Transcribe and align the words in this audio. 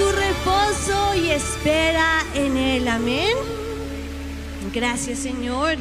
tu 0.00 0.12
reposo 0.12 1.14
y 1.14 1.30
espera 1.30 2.24
en 2.34 2.56
Él. 2.56 2.88
Amén. 2.88 3.36
Gracias 4.72 5.18
Señor. 5.18 5.76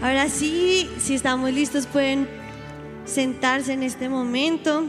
Ahora 0.00 0.28
sí, 0.28 0.88
si 1.00 1.16
estamos 1.16 1.50
listos 1.50 1.86
pueden 1.86 2.28
sentarse 3.04 3.72
en 3.72 3.82
este 3.82 4.08
momento 4.08 4.84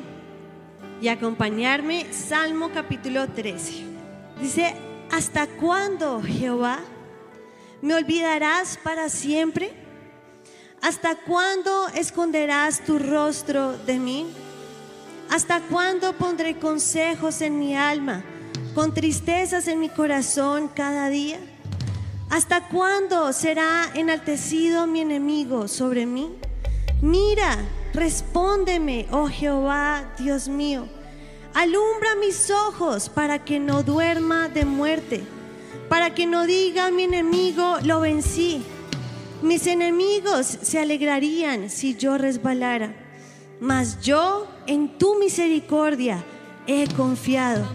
y 1.02 1.08
acompañarme. 1.08 2.06
Salmo 2.14 2.70
capítulo 2.72 3.28
13. 3.28 3.84
Dice, 4.40 4.76
¿hasta 5.12 5.48
cuándo, 5.48 6.22
Jehová? 6.22 6.82
¿Me 7.82 7.96
olvidarás 7.96 8.78
para 8.78 9.10
siempre? 9.10 9.72
¿Hasta 10.84 11.16
cuándo 11.16 11.88
esconderás 11.96 12.86
tu 12.86 13.00
rostro 13.00 13.76
de 13.76 13.98
mí? 13.98 14.28
¿Hasta 15.32 15.62
cuándo 15.62 16.14
pondré 16.14 16.60
consejos 16.60 17.42
en 17.42 17.58
mi 17.58 17.76
alma, 17.76 18.24
con 18.76 18.94
tristezas 18.94 19.70
en 19.70 19.80
mi 19.80 19.88
corazón 19.88 20.68
cada 20.68 21.10
día? 21.10 21.40
¿Hasta 22.30 22.68
cuándo 22.68 23.32
será 23.32 23.90
enaltecido 23.96 24.86
mi 24.86 25.00
enemigo 25.00 25.70
sobre 25.70 26.06
mí? 26.06 26.36
Mira, 27.02 27.58
respóndeme, 27.94 29.08
oh 29.12 29.28
Jehová, 29.28 30.14
Dios 30.20 30.50
mío. 30.50 30.88
Alumbra 31.54 32.16
mis 32.20 32.52
ojos 32.52 33.08
para 33.08 33.46
que 33.46 33.62
no 33.62 33.82
duerma 33.82 34.50
de 34.50 34.66
muerte, 34.66 35.24
para 35.88 36.14
que 36.14 36.28
no 36.28 36.46
diga 36.46 36.92
mi 36.92 37.04
enemigo, 37.04 37.78
lo 37.84 38.02
vencí. 38.02 38.62
Mis 39.42 39.68
enemigos 39.68 40.46
se 40.46 40.80
alegrarían 40.80 41.70
si 41.70 41.96
yo 41.96 42.18
resbalara, 42.18 42.94
mas 43.62 44.02
yo 44.02 44.48
en 44.68 44.98
tu 44.98 45.18
misericordia 45.18 46.26
he 46.68 46.88
confiado. 46.88 47.68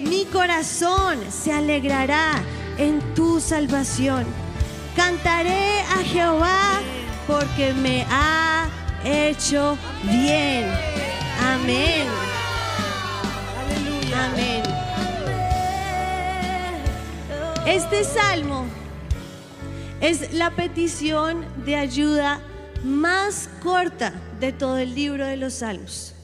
Mi 0.00 0.24
corazón 0.26 1.18
se 1.30 1.52
alegrará 1.52 2.42
en 2.78 3.00
tu 3.14 3.40
salvación. 3.40 4.24
Cantaré 4.94 5.80
a 5.82 6.02
Jehová 6.04 6.80
porque 7.26 7.72
me 7.72 8.06
ha 8.10 8.68
hecho 9.04 9.76
bien. 10.02 10.66
Amén. 11.42 12.06
Amén. 14.14 14.62
Este 17.66 18.04
salmo 18.04 18.64
es 20.00 20.32
la 20.32 20.50
petición 20.50 21.44
de 21.64 21.76
ayuda 21.76 22.40
más 22.84 23.48
corta 23.62 24.12
de 24.40 24.52
todo 24.52 24.78
el 24.78 24.94
libro 24.94 25.26
de 25.26 25.36
los 25.36 25.54
salmos. 25.54 26.15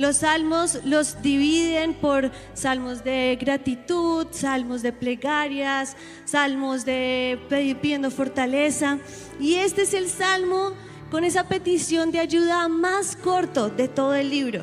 Los 0.00 0.16
salmos 0.16 0.78
los 0.86 1.20
dividen 1.20 1.92
por 1.92 2.30
salmos 2.54 3.04
de 3.04 3.36
gratitud, 3.38 4.26
salmos 4.30 4.80
de 4.80 4.94
plegarias, 4.94 5.94
salmos 6.24 6.86
de 6.86 7.38
pidiendo 7.50 8.10
fortaleza. 8.10 8.98
Y 9.38 9.56
este 9.56 9.82
es 9.82 9.92
el 9.92 10.08
salmo 10.08 10.72
con 11.10 11.22
esa 11.22 11.48
petición 11.48 12.12
de 12.12 12.18
ayuda 12.18 12.66
más 12.68 13.14
corto 13.14 13.68
de 13.68 13.88
todo 13.88 14.14
el 14.14 14.30
libro. 14.30 14.62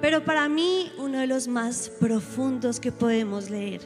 Pero 0.00 0.24
para 0.24 0.48
mí 0.48 0.92
uno 0.98 1.18
de 1.18 1.26
los 1.26 1.48
más 1.48 1.88
profundos 1.88 2.78
que 2.78 2.92
podemos 2.92 3.50
leer. 3.50 3.80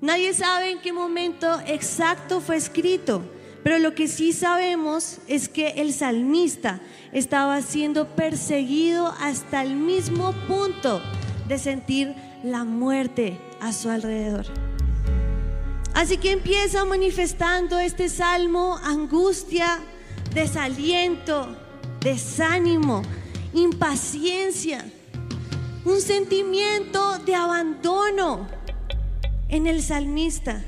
Nadie 0.00 0.32
sabe 0.32 0.70
en 0.70 0.80
qué 0.80 0.94
momento 0.94 1.60
exacto 1.66 2.40
fue 2.40 2.56
escrito, 2.56 3.22
pero 3.64 3.78
lo 3.78 3.94
que 3.94 4.08
sí 4.08 4.34
sabemos 4.34 5.18
es 5.26 5.48
que 5.48 5.68
el 5.78 5.94
salmista 5.94 6.80
estaba 7.12 7.62
siendo 7.62 8.14
perseguido 8.14 9.12
hasta 9.18 9.62
el 9.62 9.74
mismo 9.74 10.32
punto 10.46 11.02
de 11.48 11.58
sentir 11.58 12.14
la 12.44 12.64
muerte 12.64 13.40
a 13.60 13.72
su 13.72 13.88
alrededor. 13.88 14.44
Así 15.94 16.18
que 16.18 16.32
empieza 16.32 16.84
manifestando 16.84 17.78
este 17.78 18.10
salmo 18.10 18.78
angustia, 18.84 19.80
desaliento, 20.34 21.56
desánimo, 22.00 23.00
impaciencia, 23.54 24.84
un 25.86 26.02
sentimiento 26.02 27.18
de 27.20 27.34
abandono 27.34 28.46
en 29.48 29.66
el 29.66 29.82
salmista. 29.82 30.62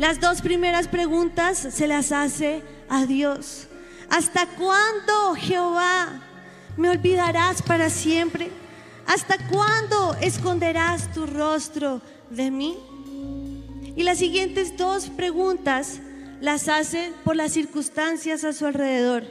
Las 0.00 0.18
dos 0.18 0.40
primeras 0.40 0.88
preguntas 0.88 1.58
se 1.58 1.86
las 1.86 2.10
hace 2.10 2.62
a 2.88 3.04
Dios. 3.04 3.66
¿Hasta 4.08 4.46
cuándo, 4.46 5.34
Jehová, 5.34 6.22
me 6.78 6.88
olvidarás 6.88 7.60
para 7.60 7.90
siempre? 7.90 8.50
¿Hasta 9.06 9.36
cuándo 9.48 10.16
esconderás 10.22 11.12
tu 11.12 11.26
rostro 11.26 12.00
de 12.30 12.50
mí? 12.50 12.78
Y 13.94 14.02
las 14.02 14.16
siguientes 14.16 14.74
dos 14.78 15.10
preguntas 15.10 16.00
las 16.40 16.68
hace 16.68 17.12
por 17.22 17.36
las 17.36 17.52
circunstancias 17.52 18.42
a 18.44 18.54
su 18.54 18.64
alrededor, 18.64 19.24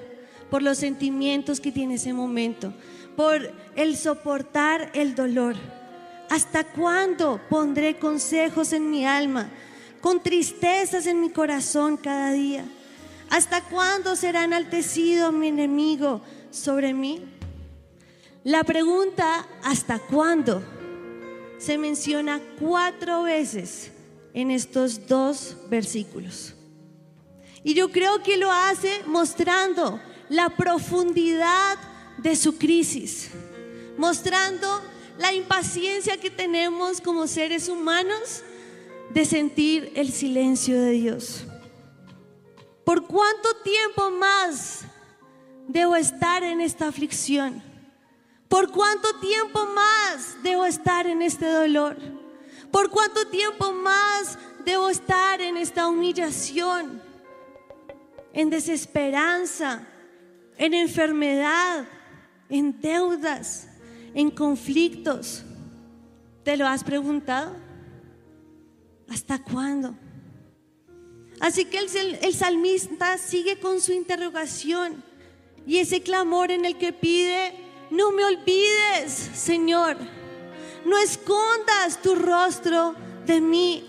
por 0.51 0.61
los 0.61 0.77
sentimientos 0.77 1.59
que 1.59 1.71
tiene 1.71 1.95
ese 1.95 2.13
momento, 2.13 2.75
por 3.15 3.51
el 3.75 3.97
soportar 3.97 4.91
el 4.93 5.15
dolor. 5.15 5.55
¿Hasta 6.29 6.63
cuándo 6.63 7.41
pondré 7.49 7.97
consejos 7.97 8.71
en 8.71 8.91
mi 8.91 9.03
alma, 9.07 9.49
con 10.01 10.21
tristezas 10.21 11.05
en 11.07 11.21
mi 11.21 11.29
corazón 11.29 11.97
cada 11.97 12.31
día? 12.31 12.65
¿Hasta 13.29 13.61
cuándo 13.61 14.15
será 14.15 14.43
enaltecido 14.43 15.31
mi 15.31 15.49
enemigo 15.49 16.21
sobre 16.51 16.93
mí? 16.93 17.23
La 18.43 18.63
pregunta 18.63 19.47
¿hasta 19.63 19.99
cuándo? 19.99 20.63
se 21.59 21.77
menciona 21.77 22.41
cuatro 22.57 23.23
veces 23.23 23.91
en 24.33 24.49
estos 24.49 25.07
dos 25.07 25.57
versículos. 25.69 26.55
Y 27.63 27.73
yo 27.73 27.91
creo 27.91 28.23
que 28.23 28.37
lo 28.37 28.49
hace 28.49 29.03
mostrando 29.05 30.01
la 30.29 30.49
profundidad 30.49 31.77
de 32.17 32.35
su 32.37 32.57
crisis, 32.57 33.29
mostrando 33.97 34.81
la 35.17 35.33
impaciencia 35.33 36.17
que 36.17 36.29
tenemos 36.29 37.01
como 37.01 37.27
seres 37.27 37.67
humanos 37.67 38.41
de 39.09 39.25
sentir 39.25 39.91
el 39.95 40.11
silencio 40.11 40.79
de 40.79 40.91
Dios. 40.91 41.45
¿Por 42.83 43.05
cuánto 43.05 43.49
tiempo 43.63 44.09
más 44.11 44.81
debo 45.67 45.95
estar 45.95 46.43
en 46.43 46.61
esta 46.61 46.87
aflicción? 46.87 47.61
¿Por 48.47 48.71
cuánto 48.71 49.19
tiempo 49.19 49.65
más 49.67 50.37
debo 50.41 50.65
estar 50.65 51.05
en 51.05 51.21
este 51.21 51.45
dolor? 51.47 51.97
¿Por 52.71 52.89
cuánto 52.89 53.27
tiempo 53.27 53.71
más 53.73 54.37
debo 54.65 54.89
estar 54.89 55.41
en 55.41 55.57
esta 55.57 55.87
humillación? 55.87 57.01
En 58.33 58.49
desesperanza, 58.49 59.87
en 60.57 60.73
enfermedad, 60.73 61.87
en 62.49 62.79
deudas, 62.79 63.67
en 64.13 64.31
conflictos. 64.31 65.43
¿Te 66.43 66.57
lo 66.57 66.67
has 66.67 66.83
preguntado? 66.83 67.68
¿Hasta 69.09 69.39
cuándo? 69.39 69.95
Así 71.39 71.65
que 71.65 71.79
el, 71.79 72.33
salmista 72.33 73.17
sigue 73.17 73.59
con 73.59 73.79
su 73.79 73.93
interrogación 73.93 75.03
y 75.65 75.77
ese 75.77 76.01
clamor 76.01 76.51
en 76.51 76.65
el 76.65 76.77
que 76.77 76.91
pide, 76.91 77.53
no 77.91 78.11
me 78.11 78.25
olvides, 78.25 79.13
Señor, 79.33 79.97
no 80.85 80.97
escondas 80.97 82.01
tu 82.01 82.15
rostro 82.15 82.93
de 83.25 83.39
mí, 83.39 83.85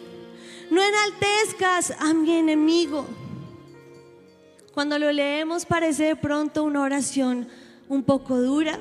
no 0.71 0.81
enaltezcas 0.81 1.93
a 1.99 2.15
mi 2.15 2.37
enemigo. 2.37 3.07
Cuando 4.73 4.99
lo 4.99 5.11
leemos 5.11 5.67
parece 5.67 6.05
de 6.05 6.17
pronto 6.17 6.63
una 6.63 6.83
oración 6.83 7.49
un 7.89 8.05
poco 8.05 8.41
dura. 8.41 8.79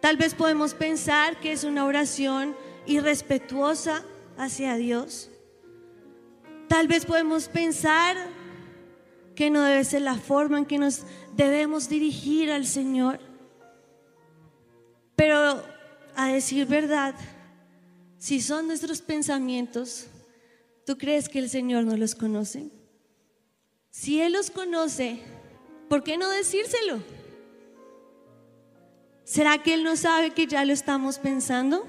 Tal 0.00 0.18
vez 0.18 0.34
podemos 0.34 0.74
pensar 0.74 1.40
que 1.40 1.52
es 1.52 1.64
una 1.64 1.86
oración 1.86 2.54
irrespetuosa 2.84 4.04
hacia 4.36 4.76
Dios. 4.76 5.30
Tal 6.68 6.88
vez 6.88 7.04
podemos 7.04 7.48
pensar 7.48 8.16
que 9.34 9.50
no 9.50 9.62
debe 9.62 9.84
ser 9.84 10.02
la 10.02 10.16
forma 10.16 10.58
en 10.58 10.64
que 10.64 10.78
nos 10.78 11.02
debemos 11.36 11.88
dirigir 11.88 12.50
al 12.50 12.66
Señor. 12.66 13.20
Pero 15.14 15.62
a 16.16 16.28
decir 16.28 16.66
verdad, 16.66 17.14
si 18.18 18.40
son 18.40 18.66
nuestros 18.66 19.00
pensamientos, 19.02 20.06
¿tú 20.84 20.96
crees 20.98 21.28
que 21.28 21.38
el 21.38 21.50
Señor 21.50 21.84
no 21.84 21.96
los 21.96 22.14
conoce? 22.14 22.70
Si 23.90 24.20
Él 24.20 24.32
los 24.32 24.50
conoce, 24.50 25.20
¿por 25.88 26.02
qué 26.02 26.18
no 26.18 26.28
decírselo? 26.30 27.00
¿Será 29.24 29.62
que 29.62 29.74
Él 29.74 29.84
no 29.84 29.96
sabe 29.96 30.30
que 30.30 30.46
ya 30.46 30.64
lo 30.64 30.72
estamos 30.72 31.18
pensando? 31.18 31.86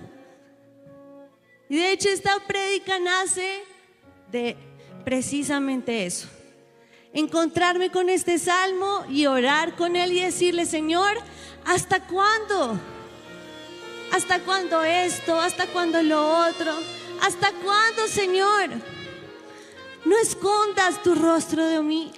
Y 1.69 1.75
de 1.75 1.91
hecho 1.91 2.09
esta 2.09 2.39
prédica 2.47 2.99
nace 2.99 3.63
de 4.31 4.55
precisamente 5.03 6.05
eso. 6.05 6.27
Encontrarme 7.13 7.91
con 7.91 8.09
este 8.09 8.37
salmo 8.37 9.03
y 9.09 9.25
orar 9.25 9.75
con 9.75 9.95
él 9.95 10.13
y 10.13 10.21
decirle, 10.21 10.65
Señor, 10.65 11.17
¿hasta 11.65 12.05
cuándo? 12.05 12.79
¿Hasta 14.11 14.39
cuándo 14.39 14.83
esto? 14.83 15.39
¿Hasta 15.39 15.67
cuándo 15.67 16.01
lo 16.01 16.47
otro? 16.47 16.73
¿Hasta 17.21 17.51
cuándo, 17.63 18.07
Señor? 18.07 18.69
No 20.05 20.17
escondas 20.17 21.01
tu 21.03 21.15
rostro 21.15 21.65
de 21.65 21.81
mí. 21.81 22.11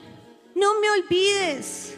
No 0.56 0.80
me 0.80 0.90
olvides. 0.92 1.96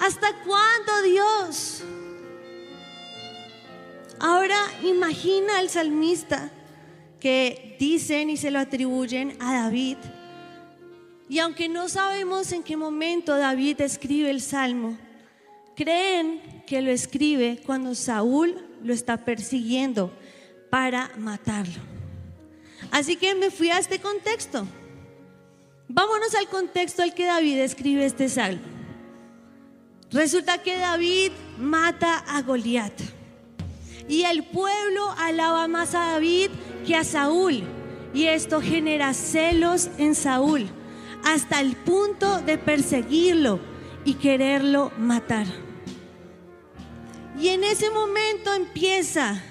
¿Hasta 0.00 0.32
cuándo, 0.44 1.02
Dios? 1.02 1.82
Ahora 4.18 4.58
imagina 4.82 5.58
al 5.58 5.68
salmista 5.68 6.50
que 7.20 7.76
dicen 7.78 8.30
y 8.30 8.36
se 8.36 8.50
lo 8.50 8.58
atribuyen 8.58 9.36
a 9.40 9.62
David. 9.62 9.98
Y 11.28 11.38
aunque 11.40 11.68
no 11.68 11.88
sabemos 11.88 12.52
en 12.52 12.62
qué 12.62 12.76
momento 12.76 13.36
David 13.36 13.80
escribe 13.80 14.30
el 14.30 14.40
salmo, 14.40 14.96
creen 15.74 16.62
que 16.66 16.80
lo 16.80 16.90
escribe 16.90 17.60
cuando 17.66 17.94
Saúl 17.94 18.64
lo 18.82 18.92
está 18.92 19.24
persiguiendo 19.24 20.12
para 20.70 21.10
matarlo. 21.18 21.80
Así 22.90 23.16
que 23.16 23.34
me 23.34 23.50
fui 23.50 23.70
a 23.70 23.78
este 23.78 23.98
contexto. 23.98 24.66
Vámonos 25.88 26.34
al 26.34 26.48
contexto 26.48 27.02
al 27.02 27.14
que 27.14 27.26
David 27.26 27.58
escribe 27.58 28.04
este 28.04 28.28
salmo. 28.28 28.62
Resulta 30.10 30.62
que 30.62 30.78
David 30.78 31.32
mata 31.58 32.18
a 32.18 32.42
Goliat. 32.42 33.15
Y 34.08 34.22
el 34.22 34.44
pueblo 34.44 35.10
alaba 35.18 35.68
más 35.68 35.94
a 35.94 36.12
David 36.12 36.50
que 36.86 36.96
a 36.96 37.04
Saúl. 37.04 37.62
Y 38.14 38.26
esto 38.26 38.60
genera 38.60 39.12
celos 39.14 39.90
en 39.98 40.14
Saúl 40.14 40.66
hasta 41.24 41.60
el 41.60 41.74
punto 41.74 42.40
de 42.40 42.56
perseguirlo 42.56 43.58
y 44.04 44.14
quererlo 44.14 44.92
matar. 44.96 45.46
Y 47.38 47.48
en 47.48 47.64
ese 47.64 47.90
momento 47.90 48.54
empieza 48.54 49.42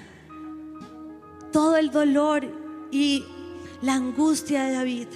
todo 1.52 1.76
el 1.76 1.90
dolor 1.90 2.44
y 2.90 3.24
la 3.82 3.94
angustia 3.94 4.64
de 4.64 4.72
David. 4.72 5.08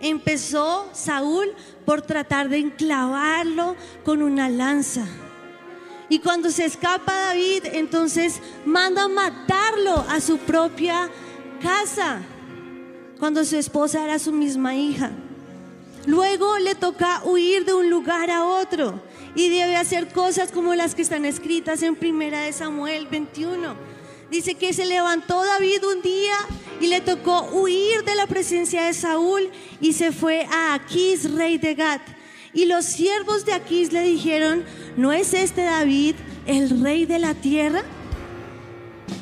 Empezó 0.00 0.90
Saúl 0.92 1.54
por 1.86 2.02
tratar 2.02 2.48
de 2.48 2.58
enclavarlo 2.58 3.76
con 4.04 4.22
una 4.22 4.48
lanza. 4.48 5.06
Y 6.08 6.20
cuando 6.20 6.50
se 6.50 6.64
escapa 6.64 7.12
David, 7.12 7.64
entonces 7.72 8.40
manda 8.64 9.08
matarlo 9.08 10.04
a 10.08 10.20
su 10.20 10.38
propia 10.38 11.10
casa, 11.60 12.22
cuando 13.18 13.44
su 13.44 13.56
esposa 13.56 14.04
era 14.04 14.18
su 14.18 14.32
misma 14.32 14.74
hija. 14.76 15.10
Luego 16.06 16.58
le 16.58 16.76
toca 16.76 17.22
huir 17.24 17.64
de 17.64 17.74
un 17.74 17.90
lugar 17.90 18.30
a 18.30 18.44
otro 18.44 19.00
y 19.34 19.48
debe 19.48 19.76
hacer 19.76 20.12
cosas 20.12 20.52
como 20.52 20.74
las 20.76 20.94
que 20.94 21.02
están 21.02 21.24
escritas 21.24 21.82
en 21.82 21.96
Primera 21.96 22.42
de 22.42 22.52
Samuel 22.52 23.08
21. 23.08 23.74
Dice 24.30 24.54
que 24.54 24.72
se 24.72 24.86
levantó 24.86 25.44
David 25.44 25.84
un 25.84 26.02
día 26.02 26.36
y 26.80 26.86
le 26.86 27.00
tocó 27.00 27.48
huir 27.52 28.04
de 28.04 28.14
la 28.14 28.26
presencia 28.26 28.84
de 28.84 28.94
Saúl 28.94 29.50
y 29.80 29.92
se 29.92 30.12
fue 30.12 30.46
a 30.50 30.74
Aquís, 30.74 31.32
rey 31.32 31.58
de 31.58 31.74
Gat. 31.74 32.02
Y 32.56 32.64
los 32.64 32.86
siervos 32.86 33.44
de 33.44 33.52
Aquís 33.52 33.92
le 33.92 34.00
dijeron, 34.00 34.64
¿no 34.96 35.12
es 35.12 35.34
este 35.34 35.60
David 35.60 36.14
el 36.46 36.82
rey 36.82 37.04
de 37.04 37.18
la 37.18 37.34
tierra? 37.34 37.82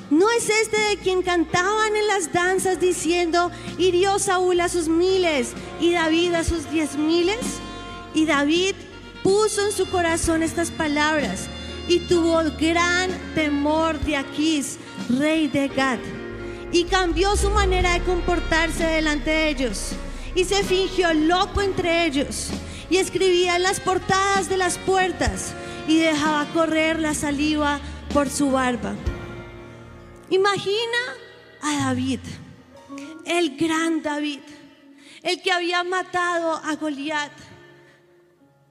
¿No 0.09 0.31
es 0.31 0.49
este 0.49 0.79
de 0.79 0.97
quien 0.99 1.21
cantaban 1.21 1.97
en 1.97 2.07
las 2.07 2.33
danzas 2.33 2.79
diciendo, 2.79 3.51
hirió 3.77 4.21
Saúl 4.21 4.61
a 4.61 4.69
sus 4.69 4.87
miles 4.87 5.53
y 5.81 5.91
David 5.91 6.35
a 6.35 6.45
sus 6.45 6.71
diez 6.71 6.97
miles? 6.97 7.41
Y 8.15 8.25
David 8.25 8.77
puso 9.25 9.67
en 9.67 9.73
su 9.73 9.91
corazón 9.91 10.45
estas 10.45 10.71
palabras 10.71 11.49
y 11.89 11.99
tuvo 12.07 12.41
gran 12.61 13.11
temor 13.35 13.99
de 13.99 14.15
Aquís, 14.15 14.79
rey 15.09 15.49
de 15.49 15.67
Gad, 15.67 15.99
y 16.71 16.85
cambió 16.85 17.37
su 17.37 17.51
manera 17.51 17.95
de 17.95 18.05
comportarse 18.05 18.85
delante 18.85 19.31
de 19.31 19.49
ellos 19.49 19.89
y 20.37 20.45
se 20.45 20.63
fingió 20.63 21.13
loco 21.13 21.63
entre 21.63 22.07
ellos 22.07 22.53
y 22.91 22.99
escribía 22.99 23.57
en 23.57 23.63
las 23.63 23.81
portadas 23.81 24.49
de 24.49 24.57
las 24.57 24.79
puertas 24.79 25.55
y 25.87 25.99
dejaba 25.99 26.47
correr 26.53 26.99
la 27.01 27.15
saliva 27.15 27.81
por 28.13 28.31
su 28.31 28.51
barba. 28.51 28.95
Imagina 30.31 30.99
a 31.61 31.87
David, 31.87 32.21
el 33.27 33.57
gran 33.57 34.03
David, 34.03 34.41
el 35.23 35.41
que 35.43 35.53
había 35.53 35.83
matado 35.85 36.55
a 36.55 36.75
Goliat, 36.77 37.33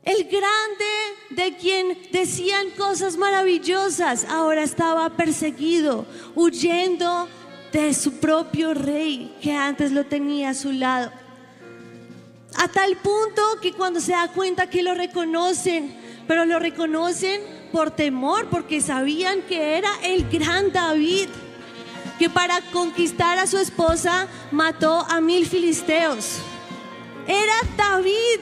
el 0.03 0.25
grande 0.25 0.85
de 1.29 1.55
quien 1.57 1.97
decían 2.11 2.71
cosas 2.71 3.15
maravillosas, 3.17 4.25
ahora 4.25 4.63
estaba 4.63 5.09
perseguido, 5.11 6.05
huyendo 6.35 7.29
de 7.71 7.93
su 7.93 8.19
propio 8.19 8.73
rey 8.73 9.35
que 9.41 9.53
antes 9.53 9.91
lo 9.91 10.05
tenía 10.05 10.49
a 10.49 10.53
su 10.53 10.71
lado. 10.71 11.22
A 12.55 12.67
tal 12.67 12.97
punto 12.97 13.41
que 13.61 13.73
cuando 13.73 13.99
se 13.99 14.11
da 14.11 14.27
cuenta 14.29 14.69
que 14.69 14.83
lo 14.83 14.93
reconocen, 14.93 15.95
pero 16.27 16.45
lo 16.45 16.59
reconocen 16.59 17.41
por 17.71 17.91
temor, 17.91 18.47
porque 18.49 18.81
sabían 18.81 19.41
que 19.41 19.77
era 19.77 19.89
el 20.03 20.29
gran 20.29 20.71
David, 20.71 21.29
que 22.19 22.29
para 22.29 22.61
conquistar 22.71 23.39
a 23.39 23.47
su 23.47 23.57
esposa 23.57 24.27
mató 24.51 25.05
a 25.09 25.19
mil 25.19 25.45
filisteos. 25.47 26.37
Era 27.27 27.55
David. 27.75 28.39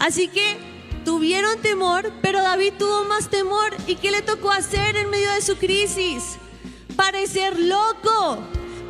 Así 0.00 0.26
que 0.26 0.58
tuvieron 1.04 1.60
temor, 1.60 2.12
pero 2.20 2.42
David 2.42 2.74
tuvo 2.78 3.04
más 3.04 3.28
temor. 3.28 3.74
¿Y 3.86 3.96
qué 3.96 4.10
le 4.10 4.22
tocó 4.22 4.50
hacer 4.50 4.96
en 4.96 5.10
medio 5.10 5.30
de 5.32 5.42
su 5.42 5.56
crisis? 5.56 6.38
Parecer 6.96 7.58
loco, 7.58 8.38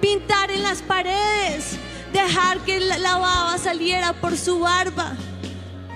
pintar 0.00 0.50
en 0.50 0.62
las 0.62 0.80
paredes, 0.80 1.76
dejar 2.12 2.58
que 2.60 2.80
la 2.80 3.18
baba 3.18 3.58
saliera 3.58 4.12
por 4.12 4.36
su 4.36 4.60
barba. 4.60 5.16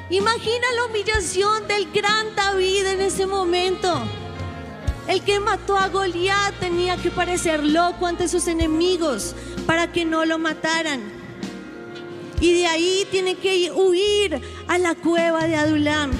Imagina 0.09 0.67
la 0.77 0.85
humillación 0.87 1.67
del 1.67 1.91
gran 1.93 2.35
David 2.35 2.87
en 2.87 3.01
ese 3.01 3.27
momento. 3.27 3.93
El 5.09 5.23
que 5.23 5.39
mató 5.41 5.77
a 5.77 5.89
Goliat 5.89 6.55
tenía 6.59 6.97
que 6.97 7.11
parecer 7.11 7.63
loco 7.63 8.07
ante 8.07 8.29
sus 8.29 8.49
enemigos 8.49 9.35
para 9.67 9.93
que 9.93 10.05
no 10.05 10.25
lo 10.25 10.39
mataran. 10.39 11.01
Y 12.41 12.55
de 12.55 12.67
ahí 12.67 13.07
tiene 13.11 13.37
que 13.37 13.71
huir 13.73 14.41
a 14.69 14.79
la 14.79 14.95
cueva 14.95 15.45
de 15.45 15.57
Adulam 15.57 16.11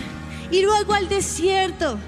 y 0.51 0.63
luego 0.63 0.95
al 0.95 1.09
desierto 1.09 1.99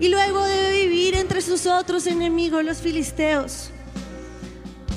y 0.00 0.08
luego 0.08 0.44
debe 0.44 0.82
vivir 0.82 1.14
entre 1.14 1.40
sus 1.42 1.66
otros 1.66 2.06
enemigos, 2.06 2.64
los 2.64 2.78
filisteos. 2.78 3.70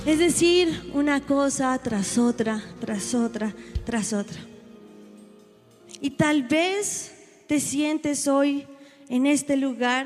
Es 0.06 0.20
decir, 0.20 0.92
una 0.94 1.20
cosa 1.20 1.76
tras 1.80 2.20
otra, 2.20 2.64
tras 2.80 3.16
otra, 3.16 3.56
tras 3.86 4.14
otra. 4.14 4.38
Y 6.00 6.12
tal 6.12 6.44
vez 6.44 7.44
te 7.48 7.60
sientes 7.60 8.28
hoy 8.28 8.68
en 9.10 9.26
este 9.26 9.58
lugar 9.58 10.06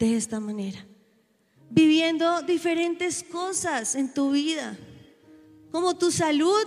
de 0.00 0.16
esta 0.16 0.40
manera, 0.40 0.84
viviendo 1.70 2.42
diferentes 2.42 3.22
cosas 3.22 3.94
en 3.94 4.12
tu 4.12 4.32
vida, 4.32 4.76
como 5.70 5.96
tu 5.96 6.10
salud, 6.10 6.66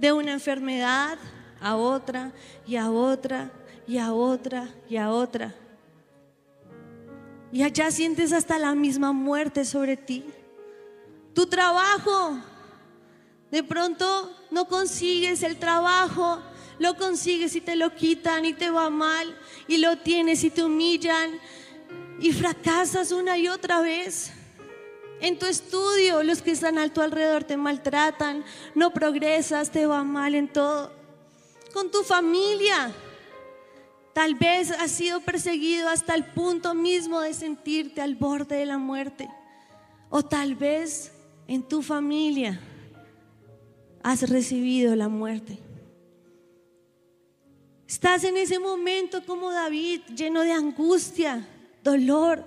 de 0.00 0.12
una 0.12 0.32
enfermedad 0.32 1.16
a 1.60 1.76
otra 1.76 2.32
y 2.66 2.74
a 2.74 2.90
otra 2.90 3.52
y 3.86 3.98
a 3.98 4.12
otra 4.12 4.68
y 4.88 4.96
a 4.96 5.10
otra. 5.10 5.54
Y 7.52 7.62
allá 7.62 7.92
sientes 7.92 8.32
hasta 8.32 8.58
la 8.58 8.74
misma 8.74 9.12
muerte 9.12 9.64
sobre 9.64 9.96
ti. 9.96 10.24
Tu 11.36 11.46
trabajo. 11.46 12.38
De 13.50 13.62
pronto 13.62 14.34
no 14.50 14.66
consigues 14.68 15.42
el 15.42 15.58
trabajo, 15.58 16.40
lo 16.78 16.96
consigues 16.96 17.54
y 17.54 17.60
te 17.60 17.76
lo 17.76 17.94
quitan 17.94 18.46
y 18.46 18.54
te 18.54 18.70
va 18.70 18.88
mal 18.88 19.38
y 19.68 19.76
lo 19.76 19.98
tienes 19.98 20.42
y 20.44 20.50
te 20.50 20.64
humillan 20.64 21.38
y 22.20 22.32
fracasas 22.32 23.12
una 23.12 23.36
y 23.36 23.48
otra 23.48 23.82
vez. 23.82 24.32
En 25.20 25.38
tu 25.38 25.44
estudio, 25.44 26.22
los 26.22 26.40
que 26.40 26.52
están 26.52 26.78
a 26.78 26.88
tu 26.90 27.02
alrededor 27.02 27.44
te 27.44 27.58
maltratan, 27.58 28.42
no 28.74 28.94
progresas, 28.94 29.70
te 29.70 29.84
va 29.84 30.04
mal 30.04 30.34
en 30.34 30.48
todo. 30.48 30.90
Con 31.74 31.90
tu 31.90 32.02
familia, 32.02 32.94
tal 34.14 34.36
vez 34.36 34.70
has 34.70 34.90
sido 34.90 35.20
perseguido 35.20 35.90
hasta 35.90 36.14
el 36.14 36.24
punto 36.24 36.72
mismo 36.74 37.20
de 37.20 37.34
sentirte 37.34 38.00
al 38.00 38.14
borde 38.14 38.56
de 38.56 38.64
la 38.64 38.78
muerte. 38.78 39.28
O 40.08 40.22
tal 40.22 40.54
vez 40.54 41.12
en 41.48 41.62
tu 41.62 41.82
familia 41.82 42.60
has 44.02 44.28
recibido 44.28 44.94
la 44.94 45.08
muerte. 45.08 45.58
Estás 47.88 48.24
en 48.24 48.36
ese 48.36 48.58
momento 48.58 49.24
como 49.24 49.50
David, 49.50 50.00
lleno 50.16 50.42
de 50.42 50.52
angustia, 50.52 51.46
dolor, 51.82 52.44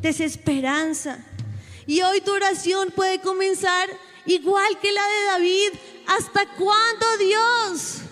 desesperanza. 0.00 1.18
Y 1.86 2.02
hoy 2.02 2.20
tu 2.20 2.32
oración 2.32 2.90
puede 2.94 3.20
comenzar 3.20 3.88
igual 4.26 4.78
que 4.80 4.92
la 4.92 5.02
de 5.02 5.24
David. 5.26 5.78
¿Hasta 6.06 6.46
cuándo 6.56 7.06
Dios? 7.18 8.02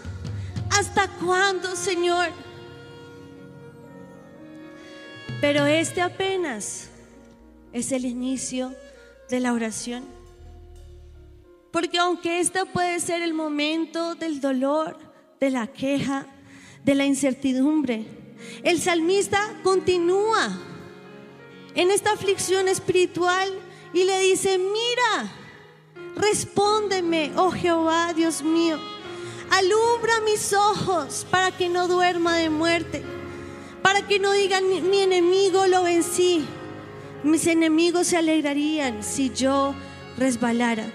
¿Hasta 0.71 1.09
cuándo 1.19 1.77
Señor? 1.77 2.31
Pero 5.41 5.67
este 5.67 6.03
apenas 6.03 6.89
es 7.73 7.93
el 7.93 8.05
inicio 8.05 8.75
de 9.29 9.41
la 9.41 9.53
oración. 9.53 10.20
Porque 11.71 11.99
aunque 11.99 12.41
este 12.41 12.67
puede 12.67 12.99
ser 13.01 13.23
el 13.23 13.35
momento 13.35 14.15
del 14.15 14.41
dolor, 14.41 14.99
de 15.39 15.51
la 15.51 15.67
queja, 15.67 16.27
de 16.85 16.95
la 16.95 17.07
incertidumbre, 17.07 18.07
el 18.63 18.81
salmista 18.81 19.41
continúa 19.63 20.59
en 21.75 21.91
esta 21.91 22.13
aflicción 22.13 22.69
espiritual 22.69 23.49
y 23.93 24.05
le 24.05 24.21
dice, 24.21 24.59
mira, 24.59 25.33
respóndeme, 26.17 27.33
oh 27.37 27.51
Jehová, 27.51 28.13
Dios 28.15 28.43
mío, 28.43 28.79
alumbra 29.51 30.21
mis 30.25 30.53
ojos 30.53 31.27
para 31.31 31.57
que 31.57 31.69
no 31.69 31.87
duerma 31.87 32.37
de 32.37 32.51
muerte, 32.51 33.03
para 33.83 34.07
que 34.07 34.19
no 34.19 34.33
digan 34.33 34.65
mi 34.69 35.01
enemigo 35.01 35.67
lo 35.67 35.85
vencí, 35.85 36.45
mis 37.23 37.47
enemigos 37.47 38.09
se 38.09 38.17
alegrarían 38.17 39.03
si 39.03 39.31
yo 39.31 39.75
resbalara. 40.17 40.91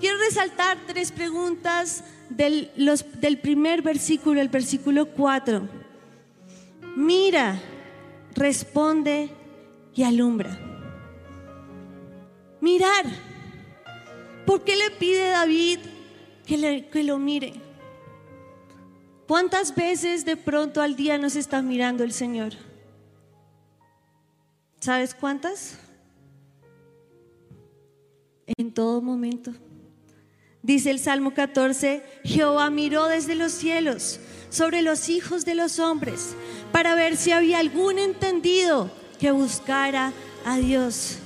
Quiero 0.00 0.16
resaltar 0.16 0.78
tres 0.86 1.12
preguntas 1.12 2.02
del, 2.30 2.70
del 3.20 3.38
primer 3.38 3.82
versículo, 3.82 4.40
el 4.40 4.48
versículo 4.48 5.04
4. 5.04 5.68
Mira, 6.96 7.60
responde 8.34 9.28
y 9.94 10.02
alumbra. 10.02 10.58
Mirar. 12.62 13.04
¿Por 14.46 14.64
qué 14.64 14.74
le 14.74 14.90
pide 14.90 15.28
David 15.28 15.80
que, 16.46 16.88
que 16.90 17.04
lo 17.04 17.18
mire? 17.18 17.52
¿Cuántas 19.28 19.74
veces 19.74 20.24
de 20.24 20.36
pronto 20.36 20.80
al 20.80 20.96
día 20.96 21.18
nos 21.18 21.36
está 21.36 21.60
mirando 21.60 22.04
el 22.04 22.12
Señor? 22.12 22.54
¿Sabes 24.80 25.14
cuántas? 25.14 25.78
En 28.46 28.72
todo 28.72 29.02
momento. 29.02 29.52
Dice 30.62 30.90
el 30.90 30.98
Salmo 30.98 31.32
14, 31.32 32.02
Jehová 32.22 32.68
miró 32.68 33.06
desde 33.06 33.34
los 33.34 33.52
cielos 33.52 34.20
sobre 34.50 34.82
los 34.82 35.08
hijos 35.08 35.44
de 35.46 35.54
los 35.54 35.78
hombres 35.78 36.34
para 36.70 36.94
ver 36.94 37.16
si 37.16 37.32
había 37.32 37.60
algún 37.60 37.98
entendido 37.98 38.90
que 39.18 39.30
buscara 39.30 40.12
a 40.44 40.58
Dios. 40.58 41.16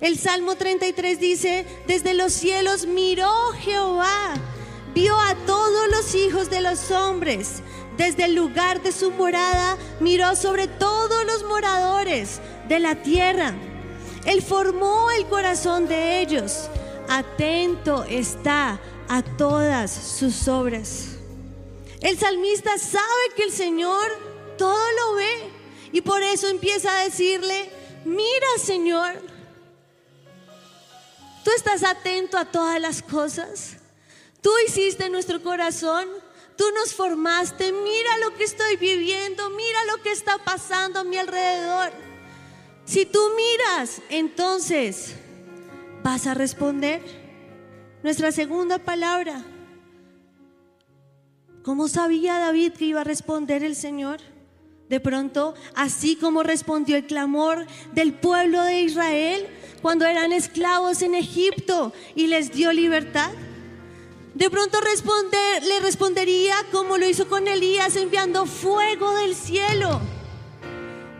El 0.00 0.18
Salmo 0.18 0.54
33 0.54 1.18
dice, 1.18 1.66
desde 1.88 2.14
los 2.14 2.32
cielos 2.32 2.86
miró 2.86 3.32
Jehová, 3.60 4.34
vio 4.94 5.18
a 5.18 5.34
todos 5.46 5.90
los 5.90 6.14
hijos 6.14 6.48
de 6.48 6.60
los 6.60 6.92
hombres, 6.92 7.62
desde 7.96 8.24
el 8.24 8.34
lugar 8.34 8.82
de 8.82 8.92
su 8.92 9.10
morada 9.10 9.76
miró 9.98 10.36
sobre 10.36 10.68
todos 10.68 11.26
los 11.26 11.44
moradores 11.44 12.40
de 12.68 12.78
la 12.78 12.94
tierra. 12.94 13.52
Él 14.26 14.42
formó 14.42 15.10
el 15.10 15.26
corazón 15.26 15.88
de 15.88 16.20
ellos 16.20 16.70
atento 17.10 18.04
está 18.04 18.80
a 19.08 19.22
todas 19.22 19.90
sus 19.90 20.46
obras. 20.46 21.16
El 22.00 22.16
salmista 22.16 22.78
sabe 22.78 23.34
que 23.36 23.42
el 23.42 23.52
Señor 23.52 24.06
todo 24.56 24.78
lo 24.92 25.14
ve 25.16 25.50
y 25.92 26.00
por 26.02 26.22
eso 26.22 26.46
empieza 26.46 26.92
a 26.92 27.04
decirle, 27.04 27.68
mira 28.04 28.46
Señor, 28.62 29.20
tú 31.44 31.50
estás 31.56 31.82
atento 31.82 32.38
a 32.38 32.44
todas 32.44 32.80
las 32.80 33.02
cosas, 33.02 33.78
tú 34.40 34.50
hiciste 34.68 35.10
nuestro 35.10 35.42
corazón, 35.42 36.08
tú 36.56 36.64
nos 36.76 36.94
formaste, 36.94 37.72
mira 37.72 38.18
lo 38.18 38.36
que 38.36 38.44
estoy 38.44 38.76
viviendo, 38.76 39.50
mira 39.50 39.84
lo 39.86 40.00
que 40.00 40.12
está 40.12 40.38
pasando 40.38 41.00
a 41.00 41.04
mi 41.04 41.18
alrededor. 41.18 41.90
Si 42.84 43.04
tú 43.04 43.20
miras, 43.34 44.00
entonces 44.08 45.16
vas 46.02 46.26
a 46.26 46.34
responder. 46.34 47.02
Nuestra 48.02 48.32
segunda 48.32 48.78
palabra. 48.78 49.44
¿Cómo 51.62 51.88
sabía 51.88 52.38
David 52.38 52.72
que 52.72 52.86
iba 52.86 53.02
a 53.02 53.04
responder 53.04 53.62
el 53.62 53.76
Señor? 53.76 54.20
De 54.88 54.98
pronto, 54.98 55.54
así 55.74 56.16
como 56.16 56.42
respondió 56.42 56.96
el 56.96 57.06
clamor 57.06 57.66
del 57.92 58.14
pueblo 58.14 58.62
de 58.64 58.80
Israel 58.80 59.46
cuando 59.82 60.06
eran 60.06 60.32
esclavos 60.32 61.02
en 61.02 61.14
Egipto 61.14 61.92
y 62.16 62.26
les 62.26 62.52
dio 62.52 62.72
libertad. 62.72 63.30
De 64.34 64.48
pronto 64.48 64.80
responder, 64.80 65.62
le 65.64 65.80
respondería 65.80 66.54
como 66.72 66.96
lo 66.96 67.06
hizo 67.06 67.28
con 67.28 67.46
Elías 67.46 67.94
enviando 67.96 68.46
fuego 68.46 69.14
del 69.16 69.34
cielo. 69.34 70.00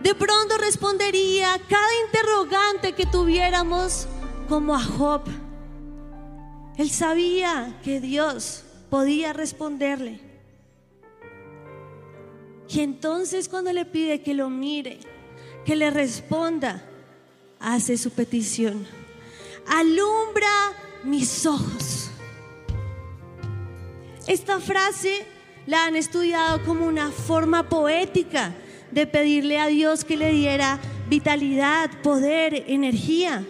De 0.02 0.14
pronto 0.14 0.56
respondería 0.56 1.60
cada 1.68 2.04
interrogante 2.06 2.94
que 2.94 3.04
tuviéramos 3.06 4.08
como 4.50 4.74
a 4.74 4.82
Job. 4.82 5.22
Él 6.76 6.90
sabía 6.90 7.78
que 7.84 8.00
Dios 8.00 8.64
podía 8.90 9.32
responderle. 9.32 10.18
Y 12.68 12.80
entonces 12.80 13.48
cuando 13.48 13.72
le 13.72 13.84
pide 13.84 14.22
que 14.22 14.34
lo 14.34 14.50
mire, 14.50 14.98
que 15.64 15.76
le 15.76 15.88
responda, 15.90 16.84
hace 17.60 17.96
su 17.96 18.10
petición. 18.10 18.84
Alumbra 19.68 20.72
mis 21.04 21.46
ojos. 21.46 22.10
Esta 24.26 24.58
frase 24.58 25.26
la 25.66 25.84
han 25.84 25.94
estudiado 25.94 26.64
como 26.64 26.86
una 26.86 27.12
forma 27.12 27.68
poética 27.68 28.52
de 28.90 29.06
pedirle 29.06 29.60
a 29.60 29.68
Dios 29.68 30.04
que 30.04 30.16
le 30.16 30.32
diera 30.32 30.80
vitalidad, 31.08 32.02
poder, 32.02 32.64
energía. 32.66 33.46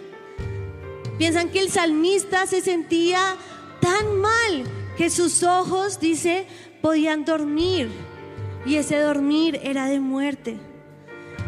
Piensan 1.21 1.49
que 1.49 1.59
el 1.59 1.69
salmista 1.69 2.47
se 2.47 2.61
sentía 2.61 3.37
tan 3.79 4.19
mal 4.21 4.63
que 4.97 5.11
sus 5.11 5.43
ojos, 5.43 5.99
dice, 5.99 6.47
podían 6.81 7.25
dormir 7.25 7.91
y 8.65 8.77
ese 8.77 8.97
dormir 8.97 9.59
era 9.61 9.85
de 9.85 9.99
muerte. 9.99 10.57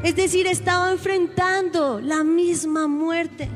Es 0.04 0.16
decir, 0.16 0.46
estaba 0.46 0.92
enfrentando 0.92 2.00
la 2.02 2.24
misma 2.24 2.88
muerte. 2.88 3.50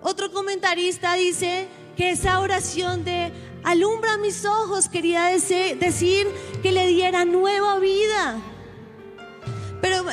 Otro 0.00 0.32
comentarista 0.32 1.16
dice 1.16 1.68
que 1.94 2.12
esa 2.12 2.40
oración 2.40 3.04
de 3.04 3.30
alumbra 3.64 4.16
mis 4.16 4.46
ojos 4.46 4.88
quería 4.88 5.24
decir 5.26 6.28
que 6.62 6.72
le 6.72 6.86
diera 6.86 7.26
nueva 7.26 7.78
vida. 7.78 8.38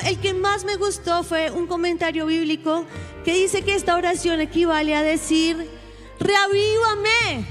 El 0.04 0.18
que 0.18 0.34
más 0.34 0.64
me 0.64 0.76
gustó 0.76 1.22
fue 1.22 1.50
un 1.50 1.66
comentario 1.66 2.26
bíblico 2.26 2.84
que 3.24 3.34
dice 3.34 3.62
que 3.62 3.74
esta 3.74 3.96
oración 3.96 4.40
equivale 4.40 4.94
a 4.94 5.02
decir, 5.02 5.68
reavívame, 6.20 7.46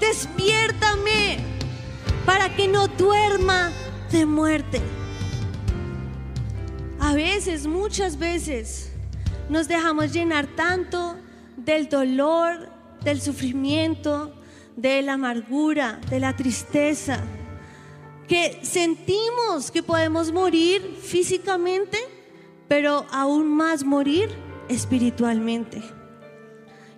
despiértame, 0.00 1.38
para 2.24 2.54
que 2.54 2.68
no 2.68 2.88
duerma 2.88 3.72
de 4.10 4.26
muerte. 4.26 4.80
A 7.00 7.14
veces, 7.14 7.66
muchas 7.66 8.18
veces, 8.18 8.92
nos 9.48 9.68
dejamos 9.68 10.12
llenar 10.12 10.46
tanto 10.46 11.16
del 11.56 11.88
dolor, 11.88 12.68
del 13.02 13.20
sufrimiento, 13.20 14.34
de 14.76 15.02
la 15.02 15.14
amargura, 15.14 16.00
de 16.10 16.20
la 16.20 16.34
tristeza, 16.34 17.20
que 18.28 18.60
sentimos 18.62 19.70
que 19.70 19.82
podemos 19.82 20.32
morir 20.32 20.98
físicamente, 21.02 21.98
pero 22.68 23.06
aún 23.10 23.46
más 23.46 23.84
morir 23.84 24.30
espiritualmente. 24.68 25.82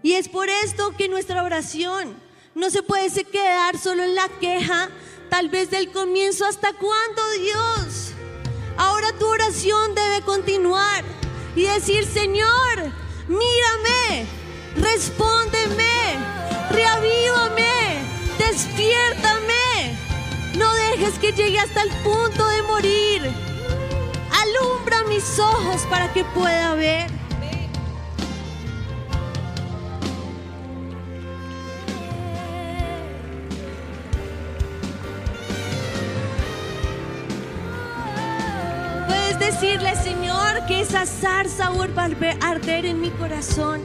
Y 0.02 0.12
es 0.12 0.28
por 0.28 0.48
esto 0.48 0.94
que 0.96 1.08
nuestra 1.08 1.42
oración 1.42 2.16
no 2.54 2.70
se 2.70 2.82
puede 2.82 3.10
quedar 3.24 3.78
solo 3.78 4.02
en 4.02 4.14
la 4.14 4.28
queja, 4.40 4.88
tal 5.28 5.48
vez 5.48 5.70
del 5.70 5.90
comienzo 5.92 6.46
hasta 6.46 6.72
cuándo 6.72 7.22
Dios. 7.40 8.12
Ahora 8.76 9.12
tu 9.18 9.26
oración 9.26 9.94
debe 9.94 10.22
continuar 10.22 11.04
y 11.54 11.62
decir, 11.62 12.06
Señor, 12.06 12.92
mírame, 13.26 14.26
respóndeme, 14.76 16.16
reavívame, 16.70 18.00
despiértame. 18.38 20.07
No 20.58 20.74
dejes 20.74 21.18
que 21.20 21.30
llegue 21.32 21.60
hasta 21.60 21.82
el 21.82 21.90
punto 22.02 22.48
de 22.48 22.62
morir. 22.62 23.22
Alumbra 24.42 25.04
mis 25.08 25.38
ojos 25.38 25.82
para 25.88 26.12
que 26.12 26.24
pueda 26.24 26.74
ver. 26.74 27.08
Puedes 39.06 39.38
decirle, 39.38 39.94
Señor, 39.94 40.66
que 40.66 40.80
esa 40.80 41.06
zarza 41.06 41.70
vuelva 41.70 42.08
a 42.40 42.48
arder 42.50 42.84
en 42.84 43.00
mi 43.00 43.10
corazón. 43.10 43.82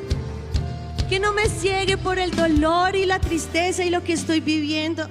Que 1.08 1.20
no 1.20 1.34
me 1.34 1.48
ciegue 1.50 1.98
por 1.98 2.18
el 2.18 2.36
dolor 2.36 2.96
y 2.96 3.06
la 3.06 3.20
tristeza 3.20 3.84
y 3.84 3.92
lo 3.92 4.03
que 4.03 4.13
estoy 4.13 4.39
viviendo. 4.39 5.08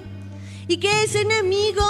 Y 0.69 0.79
que 0.79 1.03
ese 1.03 1.23
enemigo, 1.23 1.85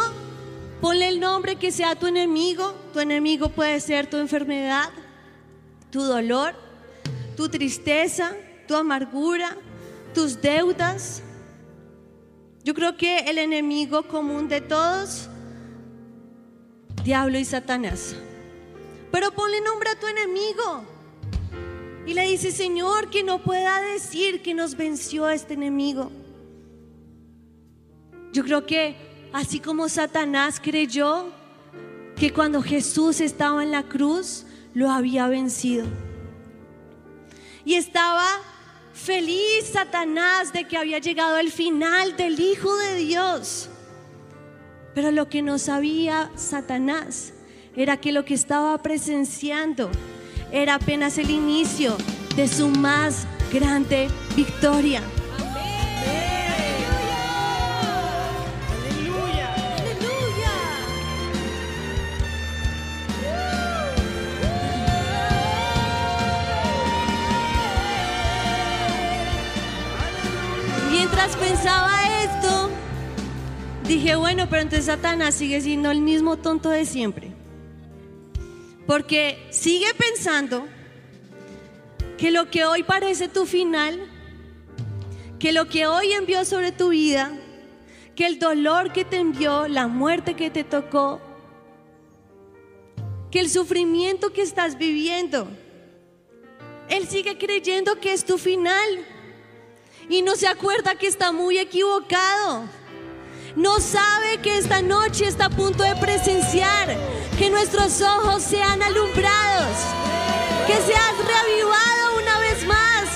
ponle 0.80 1.06
Ponle 1.06 1.08
el 1.08 1.20
nombre 1.20 1.56
que 1.56 1.70
sea 1.70 1.94
tu 1.94 2.06
enemigo. 2.06 2.74
Tu 2.92 3.00
enemigo 3.00 3.48
puede 3.48 3.80
ser 3.80 4.08
tu 4.08 4.16
enfermedad, 4.16 4.90
tu 5.90 6.02
dolor, 6.02 6.54
tu 7.36 7.48
tristeza, 7.48 8.34
tu 8.66 8.74
amargura, 8.74 9.56
tus 10.14 10.40
deudas. 10.40 11.22
Yo 12.64 12.74
creo 12.74 12.96
que 12.96 13.18
el 13.20 13.38
enemigo 13.38 14.04
común 14.04 14.48
de 14.48 14.60
todos, 14.60 15.28
diablo 17.04 17.38
y 17.38 17.44
Satanás. 17.44 18.14
Pero 19.10 19.32
ponle 19.32 19.60
nombre 19.60 19.90
a 19.90 19.98
tu 19.98 20.06
enemigo. 20.06 20.84
Y 22.06 22.14
le 22.14 22.22
dice, 22.22 22.50
Señor, 22.50 23.10
que 23.10 23.22
no 23.22 23.42
pueda 23.42 23.80
decir 23.80 24.42
que 24.42 24.54
nos 24.54 24.76
venció 24.76 25.28
este 25.28 25.54
enemigo. 25.54 26.10
Yo 28.32 28.42
creo 28.44 28.64
que 28.64 28.96
así 29.32 29.60
como 29.60 29.88
Satanás 29.88 30.60
creyó 30.62 31.26
que 32.16 32.32
cuando 32.32 32.62
Jesús 32.62 33.20
estaba 33.20 33.62
en 33.62 33.70
la 33.70 33.82
cruz, 33.82 34.46
lo 34.74 34.90
había 34.90 35.26
vencido. 35.26 35.86
Y 37.64 37.74
estaba 37.74 38.26
feliz 38.94 39.66
Satanás 39.72 40.52
de 40.52 40.66
que 40.66 40.76
había 40.76 40.98
llegado 40.98 41.36
el 41.38 41.50
final 41.50 42.16
del 42.16 42.40
Hijo 42.40 42.74
de 42.76 42.96
Dios. 42.96 43.68
Pero 44.94 45.10
lo 45.10 45.28
que 45.28 45.42
no 45.42 45.58
sabía 45.58 46.30
Satanás 46.34 47.32
era 47.76 47.98
que 47.98 48.12
lo 48.12 48.24
que 48.24 48.34
estaba 48.34 48.76
presenciando 48.82 49.90
era 50.50 50.74
apenas 50.74 51.18
el 51.18 51.30
inicio 51.30 51.96
de 52.36 52.48
su 52.48 52.68
más 52.68 53.26
grande 53.52 54.08
victoria. 54.36 55.02
Pensaba 71.22 72.24
esto, 72.24 72.68
dije, 73.86 74.16
bueno, 74.16 74.48
pero 74.50 74.62
entonces 74.62 74.86
Satanás 74.86 75.36
sigue 75.36 75.60
siendo 75.60 75.92
el 75.92 76.00
mismo 76.00 76.36
tonto 76.36 76.68
de 76.68 76.84
siempre. 76.84 77.30
Porque 78.88 79.38
sigue 79.50 79.86
pensando 79.94 80.66
que 82.18 82.32
lo 82.32 82.50
que 82.50 82.64
hoy 82.64 82.82
parece 82.82 83.28
tu 83.28 83.46
final, 83.46 84.00
que 85.38 85.52
lo 85.52 85.68
que 85.68 85.86
hoy 85.86 86.12
envió 86.12 86.44
sobre 86.44 86.72
tu 86.72 86.88
vida, 86.88 87.30
que 88.16 88.26
el 88.26 88.40
dolor 88.40 88.92
que 88.92 89.04
te 89.04 89.18
envió, 89.18 89.68
la 89.68 89.86
muerte 89.86 90.34
que 90.34 90.50
te 90.50 90.64
tocó, 90.64 91.20
que 93.30 93.38
el 93.38 93.48
sufrimiento 93.48 94.32
que 94.32 94.42
estás 94.42 94.76
viviendo, 94.76 95.46
él 96.88 97.06
sigue 97.06 97.38
creyendo 97.38 98.00
que 98.00 98.12
es 98.12 98.24
tu 98.24 98.38
final 98.38 98.88
y 100.12 100.20
no 100.20 100.36
se 100.36 100.46
acuerda 100.46 100.94
que 100.94 101.06
está 101.06 101.32
muy 101.32 101.56
equivocado. 101.56 102.64
No 103.56 103.80
sabe 103.80 104.38
que 104.42 104.58
esta 104.58 104.82
noche 104.82 105.26
está 105.26 105.46
a 105.46 105.50
punto 105.50 105.82
de 105.82 105.96
presenciar 105.96 106.94
que 107.38 107.48
nuestros 107.48 108.02
ojos 108.02 108.42
sean 108.42 108.82
alumbrados, 108.82 109.78
que 110.66 110.74
seas 110.74 111.14
reavivado 111.26 112.20
una 112.20 112.38
vez 112.40 112.66
más, 112.66 113.08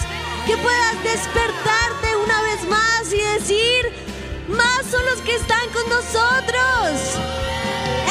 que 0.46 0.56
puedas 0.56 1.04
despertarte 1.04 2.16
una 2.24 2.42
vez 2.42 2.64
más 2.66 3.12
y 3.12 3.20
decir, 3.34 3.92
más 4.48 4.86
son 4.90 5.04
los 5.04 5.20
que 5.20 5.34
están 5.34 5.68
con 5.74 5.86
nosotros. 5.90 7.18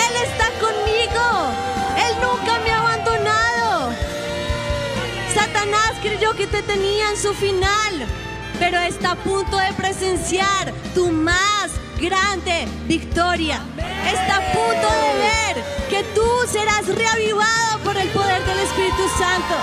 Él 0.06 0.30
está 0.30 0.48
conmigo, 0.60 1.26
Él 1.98 2.16
nunca 2.22 2.60
me 2.60 2.70
ha 2.70 2.80
abandonado. 2.82 3.94
Satanás 5.34 5.94
creyó 6.04 6.36
que 6.36 6.46
te 6.46 6.62
tenía 6.62 7.10
en 7.10 7.18
su 7.18 7.34
final, 7.34 8.08
pero 8.60 8.80
está 8.80 9.12
a 9.12 9.16
punto 9.16 9.58
de 9.58 9.74
presenciar 9.74 10.74
tu 10.94 11.12
más 11.12 11.72
grande 12.00 12.68
victoria. 12.88 13.60
Está 13.78 14.38
a 14.38 14.52
punto 14.52 14.88
de 15.02 15.12
ver 15.28 15.64
que 15.90 16.04
tú 16.14 16.28
serás 16.48 16.88
reavivado 16.88 17.80
por 17.84 17.98
el 17.98 18.10
poder 18.10 18.44
del 18.46 18.60
Espíritu 18.60 19.08
Santo. 19.18 19.56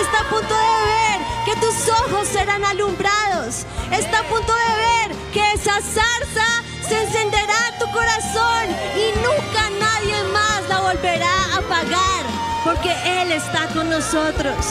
Está 0.00 0.20
a 0.20 0.30
punto 0.30 0.54
de 0.54 0.76
ver 0.92 1.20
que 1.44 1.60
tus 1.60 1.88
ojos 1.88 2.28
serán 2.28 2.64
alumbrados. 2.64 3.66
Está 3.90 4.20
a 4.20 4.24
punto 4.24 4.52
de 4.52 4.72
ver 4.86 5.16
que 5.32 5.52
esa 5.52 5.74
zarza 5.80 6.62
se 6.88 7.02
encenderá 7.02 7.68
en 7.72 7.78
tu 7.78 7.90
corazón 7.92 8.64
y 8.96 9.12
nunca 9.18 9.70
nadie 9.78 10.22
más 10.32 10.68
la 10.68 10.80
volverá 10.80 11.34
a 11.52 11.58
apagar 11.58 12.24
porque 12.64 12.92
Él 13.22 13.32
está 13.32 13.66
con 13.68 13.88
nosotros. 13.88 14.66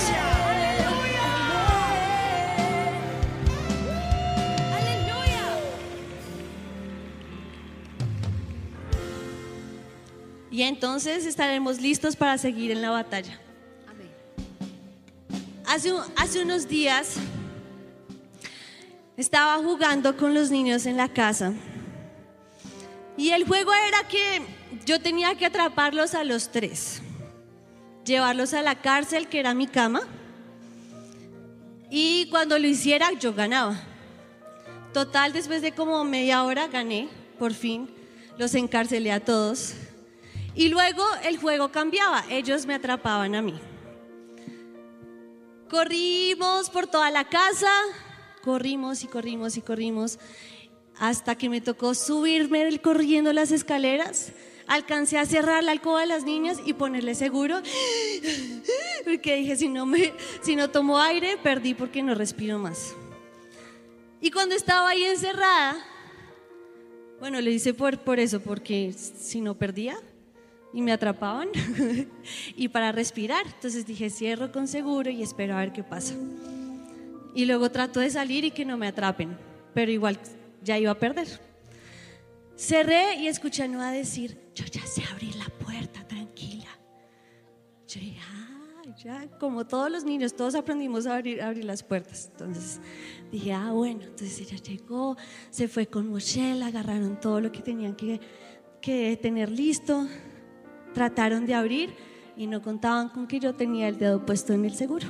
Y 10.59 10.63
entonces 10.63 11.25
estaremos 11.25 11.79
listos 11.79 12.17
para 12.17 12.37
seguir 12.37 12.71
en 12.71 12.81
la 12.81 12.89
batalla. 12.89 13.39
Hace, 15.65 15.93
hace 16.17 16.43
unos 16.43 16.67
días 16.67 17.15
estaba 19.15 19.55
jugando 19.63 20.17
con 20.17 20.33
los 20.33 20.51
niños 20.51 20.85
en 20.85 20.97
la 20.97 21.07
casa. 21.07 21.53
Y 23.15 23.29
el 23.29 23.47
juego 23.47 23.71
era 23.73 24.05
que 24.09 24.41
yo 24.85 24.99
tenía 24.99 25.33
que 25.35 25.45
atraparlos 25.45 26.13
a 26.13 26.25
los 26.25 26.51
tres, 26.51 27.01
llevarlos 28.03 28.53
a 28.53 28.61
la 28.61 28.75
cárcel, 28.75 29.29
que 29.29 29.39
era 29.39 29.53
mi 29.53 29.65
cama. 29.65 30.01
Y 31.89 32.27
cuando 32.31 32.59
lo 32.59 32.67
hiciera, 32.67 33.13
yo 33.13 33.33
ganaba. 33.33 33.79
Total, 34.93 35.31
después 35.31 35.61
de 35.61 35.71
como 35.71 36.03
media 36.03 36.43
hora 36.43 36.67
gané, 36.67 37.07
por 37.39 37.53
fin, 37.53 37.89
los 38.37 38.55
encarcelé 38.55 39.13
a 39.13 39.21
todos. 39.21 39.75
Y 40.59 40.67
luego 40.67 41.05
el 41.23 41.37
juego 41.37 41.71
cambiaba, 41.71 42.25
ellos 42.29 42.65
me 42.65 42.73
atrapaban 42.73 43.33
a 43.33 43.41
mí. 43.41 43.57
Corrimos 45.69 46.69
por 46.69 46.85
toda 46.85 47.09
la 47.11 47.29
casa, 47.29 47.71
corrimos 48.43 49.05
y 49.05 49.07
corrimos 49.07 49.55
y 49.55 49.61
corrimos, 49.61 50.19
hasta 50.97 51.37
que 51.37 51.47
me 51.47 51.61
tocó 51.61 51.93
subirme 51.95 52.77
corriendo 52.79 53.31
las 53.31 53.53
escaleras. 53.53 54.33
Alcancé 54.67 55.17
a 55.17 55.25
cerrar 55.25 55.63
la 55.63 55.71
alcoba 55.71 56.01
de 56.01 56.07
las 56.07 56.25
niñas 56.25 56.57
y 56.65 56.73
ponerle 56.73 57.15
seguro, 57.15 57.61
porque 59.05 59.37
dije, 59.37 59.55
si 59.55 59.69
no, 59.69 59.85
me, 59.85 60.11
si 60.41 60.57
no 60.57 60.69
tomo 60.69 60.99
aire, 60.99 61.37
perdí 61.41 61.73
porque 61.73 62.03
no 62.03 62.15
respiro 62.15 62.59
más. 62.59 62.95
Y 64.19 64.29
cuando 64.29 64.55
estaba 64.55 64.89
ahí 64.89 65.05
encerrada, 65.05 65.77
bueno, 67.21 67.39
le 67.39 67.49
hice 67.49 67.73
por, 67.73 67.97
por 67.99 68.19
eso, 68.19 68.41
porque 68.41 68.91
si 68.91 69.39
no 69.39 69.55
perdía, 69.55 69.97
y 70.73 70.81
me 70.81 70.91
atrapaban 70.91 71.49
y 72.55 72.67
para 72.67 72.91
respirar. 72.91 73.45
Entonces 73.45 73.85
dije, 73.85 74.09
cierro 74.09 74.51
con 74.51 74.67
seguro 74.67 75.09
y 75.09 75.23
espero 75.23 75.55
a 75.55 75.59
ver 75.59 75.73
qué 75.73 75.83
pasa. 75.83 76.15
Y 77.33 77.45
luego 77.45 77.69
trato 77.69 77.99
de 77.99 78.09
salir 78.09 78.45
y 78.45 78.51
que 78.51 78.65
no 78.65 78.77
me 78.77 78.87
atrapen, 78.87 79.37
pero 79.73 79.91
igual 79.91 80.19
ya 80.63 80.77
iba 80.77 80.91
a 80.91 80.99
perder. 80.99 81.27
Cerré 82.55 83.15
y 83.15 83.27
escuché 83.27 83.63
a 83.63 83.67
Noah 83.67 83.91
decir, 83.91 84.37
yo 84.53 84.65
ya 84.65 84.85
sé 84.85 85.03
abrir 85.11 85.35
la 85.35 85.45
puerta, 85.45 86.05
tranquila. 86.05 86.67
Yo 87.87 88.01
ya, 88.01 88.95
ya, 89.01 89.27
como 89.39 89.65
todos 89.65 89.89
los 89.89 90.03
niños, 90.03 90.35
todos 90.35 90.55
aprendimos 90.55 91.07
a 91.07 91.15
abrir, 91.15 91.41
abrir 91.41 91.63
las 91.63 91.83
puertas. 91.83 92.29
Entonces 92.31 92.81
dije, 93.31 93.53
ah, 93.53 93.71
bueno, 93.71 94.01
entonces 94.03 94.41
ella 94.41 94.57
llegó, 94.57 95.15
se 95.49 95.69
fue 95.69 95.87
con 95.87 96.09
Mochel, 96.09 96.61
agarraron 96.61 97.19
todo 97.19 97.39
lo 97.39 97.51
que 97.51 97.61
tenían 97.61 97.95
que, 97.95 98.19
que 98.81 99.17
tener 99.21 99.49
listo, 99.49 100.05
trataron 100.99 101.45
de 101.45 101.53
abrir 101.53 101.95
y 102.35 102.45
no 102.45 102.61
contaban 102.61 103.07
con 103.07 103.25
que 103.25 103.39
yo 103.39 103.55
tenía 103.55 103.87
el 103.87 103.97
dedo 103.97 104.25
puesto 104.25 104.51
en 104.51 104.65
el 104.65 104.75
seguro. 104.75 105.07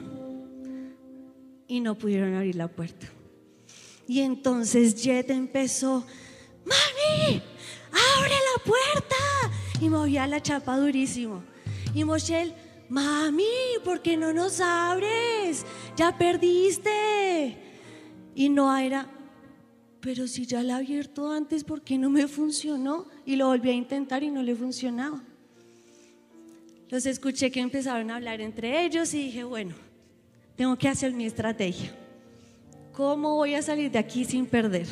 Y 1.67 1.79
no 1.79 1.95
pudieron 1.95 2.35
abrir 2.35 2.55
la 2.55 2.67
puerta. 2.67 3.07
Y 4.07 4.19
entonces 4.19 5.01
Jet 5.01 5.31
empezó, 5.31 6.05
mami, 6.63 7.41
abre 7.87 8.35
la 8.49 8.63
puerta. 8.63 9.15
Y 9.81 9.89
movía 9.89 10.27
la 10.27 10.43
chapa 10.43 10.77
durísimo. 10.77 11.41
Y 11.95 12.03
Mochel, 12.03 12.53
mami, 12.87 13.45
¿por 13.83 14.03
qué 14.03 14.15
no 14.15 14.31
nos 14.31 14.61
abres? 14.61 15.65
Ya 15.97 16.15
perdiste. 16.15 17.57
Y 18.35 18.49
no 18.49 18.77
era, 18.77 19.09
pero 20.01 20.27
si 20.27 20.45
ya 20.45 20.61
la 20.61 20.73
he 20.73 20.83
abierto 20.83 21.31
antes, 21.31 21.63
¿por 21.63 21.81
qué 21.81 21.97
no 21.97 22.11
me 22.11 22.27
funcionó? 22.27 23.07
Y 23.25 23.37
lo 23.37 23.47
volví 23.47 23.71
a 23.71 23.73
intentar 23.73 24.21
y 24.21 24.29
no 24.29 24.43
le 24.43 24.55
funcionaba. 24.55 25.23
Los 26.89 27.05
escuché 27.05 27.51
que 27.51 27.59
empezaron 27.59 28.09
a 28.09 28.15
hablar 28.15 28.41
entre 28.41 28.83
ellos 28.83 29.13
y 29.13 29.25
dije, 29.25 29.43
bueno, 29.43 29.75
tengo 30.55 30.75
que 30.75 30.87
hacer 30.87 31.13
mi 31.13 31.25
estrategia. 31.25 31.91
¿Cómo 32.93 33.35
voy 33.35 33.53
a 33.53 33.61
salir 33.61 33.91
de 33.91 33.99
aquí 33.99 34.25
sin 34.25 34.47
perder? 34.47 34.87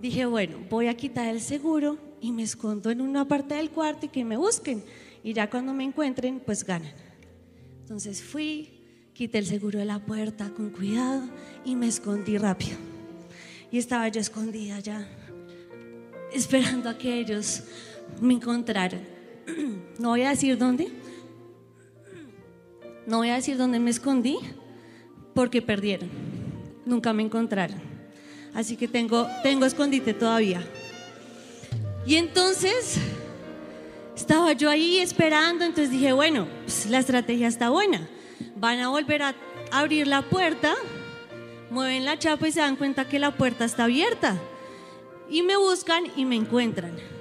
Dije, 0.00 0.26
bueno, 0.26 0.58
voy 0.68 0.88
a 0.88 0.96
quitar 0.96 1.28
el 1.28 1.40
seguro 1.40 1.96
y 2.20 2.32
me 2.32 2.42
escondo 2.42 2.90
en 2.90 3.00
una 3.00 3.26
parte 3.26 3.54
del 3.54 3.70
cuarto 3.70 4.06
y 4.06 4.08
que 4.08 4.24
me 4.24 4.36
busquen. 4.36 4.82
Y 5.22 5.32
ya 5.32 5.48
cuando 5.48 5.72
me 5.72 5.84
encuentren, 5.84 6.40
pues 6.40 6.64
ganan. 6.64 6.92
Entonces 7.80 8.20
fui, 8.20 8.68
quité 9.14 9.38
el 9.38 9.46
seguro 9.46 9.78
de 9.78 9.84
la 9.84 10.00
puerta 10.00 10.50
con 10.50 10.70
cuidado 10.70 11.22
y 11.64 11.76
me 11.76 11.86
escondí 11.86 12.36
rápido. 12.36 12.76
Y 13.70 13.78
estaba 13.78 14.08
yo 14.08 14.20
escondida 14.20 14.80
ya, 14.80 15.06
esperando 16.32 16.88
a 16.88 16.98
que 16.98 17.20
ellos 17.20 17.62
me 18.20 18.34
encontraran. 18.34 19.21
No 19.98 20.10
voy 20.10 20.22
a 20.22 20.30
decir 20.30 20.58
dónde. 20.58 20.88
No 23.06 23.18
voy 23.18 23.28
a 23.28 23.34
decir 23.34 23.56
dónde 23.56 23.78
me 23.78 23.90
escondí 23.90 24.38
porque 25.34 25.62
perdieron. 25.62 26.08
Nunca 26.84 27.12
me 27.12 27.22
encontraron. 27.22 27.80
Así 28.54 28.76
que 28.76 28.88
tengo, 28.88 29.26
tengo 29.42 29.64
escondite 29.64 30.14
todavía. 30.14 30.62
Y 32.06 32.16
entonces 32.16 32.98
estaba 34.16 34.52
yo 34.52 34.68
ahí 34.68 34.98
esperando, 34.98 35.64
entonces 35.64 35.90
dije, 35.90 36.12
bueno, 36.12 36.46
pues 36.64 36.86
la 36.86 36.98
estrategia 36.98 37.48
está 37.48 37.70
buena. 37.70 38.08
Van 38.56 38.80
a 38.80 38.88
volver 38.88 39.22
a 39.22 39.34
abrir 39.70 40.06
la 40.06 40.22
puerta, 40.22 40.74
mueven 41.70 42.04
la 42.04 42.18
chapa 42.18 42.48
y 42.48 42.52
se 42.52 42.60
dan 42.60 42.76
cuenta 42.76 43.08
que 43.08 43.18
la 43.18 43.36
puerta 43.36 43.64
está 43.64 43.84
abierta. 43.84 44.36
Y 45.30 45.42
me 45.42 45.56
buscan 45.56 46.04
y 46.16 46.24
me 46.24 46.36
encuentran. 46.36 47.11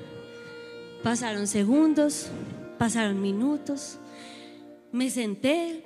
Pasaron 1.03 1.47
segundos, 1.47 2.27
pasaron 2.77 3.21
minutos, 3.21 3.97
me 4.91 5.09
senté, 5.09 5.83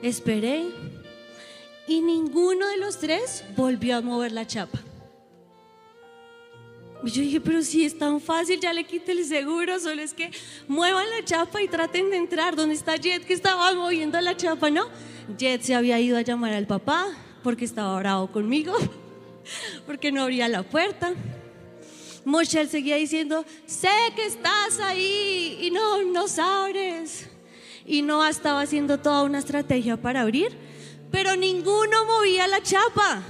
esperé 0.00 0.66
y 1.88 2.00
ninguno 2.00 2.68
de 2.68 2.76
los 2.76 2.98
tres 2.98 3.44
volvió 3.56 3.96
a 3.96 4.00
mover 4.00 4.30
la 4.30 4.46
chapa. 4.46 4.78
Y 7.02 7.10
yo 7.10 7.22
dije, 7.22 7.40
pero 7.40 7.62
si 7.62 7.84
es 7.84 7.98
tan 7.98 8.20
fácil, 8.20 8.60
ya 8.60 8.72
le 8.72 8.84
quité 8.84 9.12
el 9.12 9.24
seguro, 9.24 9.80
solo 9.80 10.02
es 10.02 10.14
que 10.14 10.30
muevan 10.68 11.08
la 11.10 11.24
chapa 11.24 11.62
y 11.62 11.66
traten 11.66 12.10
de 12.10 12.18
entrar. 12.18 12.54
¿Dónde 12.54 12.74
está 12.74 12.96
Jet 12.96 13.24
que 13.24 13.32
estaba 13.32 13.74
moviendo 13.74 14.20
la 14.20 14.36
chapa? 14.36 14.70
No, 14.70 14.86
Jet 15.36 15.62
se 15.62 15.74
había 15.74 15.98
ido 15.98 16.16
a 16.16 16.22
llamar 16.22 16.52
al 16.52 16.66
papá 16.66 17.08
porque 17.42 17.64
estaba 17.64 17.98
bravo 17.98 18.30
conmigo, 18.30 18.74
porque 19.86 20.12
no 20.12 20.22
abría 20.22 20.46
la 20.48 20.62
puerta. 20.62 21.14
Moshel 22.24 22.68
seguía 22.68 22.96
diciendo, 22.96 23.44
sé 23.66 23.88
que 24.14 24.26
estás 24.26 24.78
ahí 24.80 25.58
y 25.62 25.70
no 25.70 26.02
nos 26.04 26.38
abres. 26.38 27.28
Y 27.86 28.02
no 28.02 28.24
estaba 28.26 28.60
haciendo 28.60 28.98
toda 28.98 29.22
una 29.22 29.38
estrategia 29.38 29.96
para 29.96 30.20
abrir, 30.20 30.52
pero 31.10 31.34
ninguno 31.34 32.04
movía 32.06 32.46
la 32.46 32.62
chapa. 32.62 33.22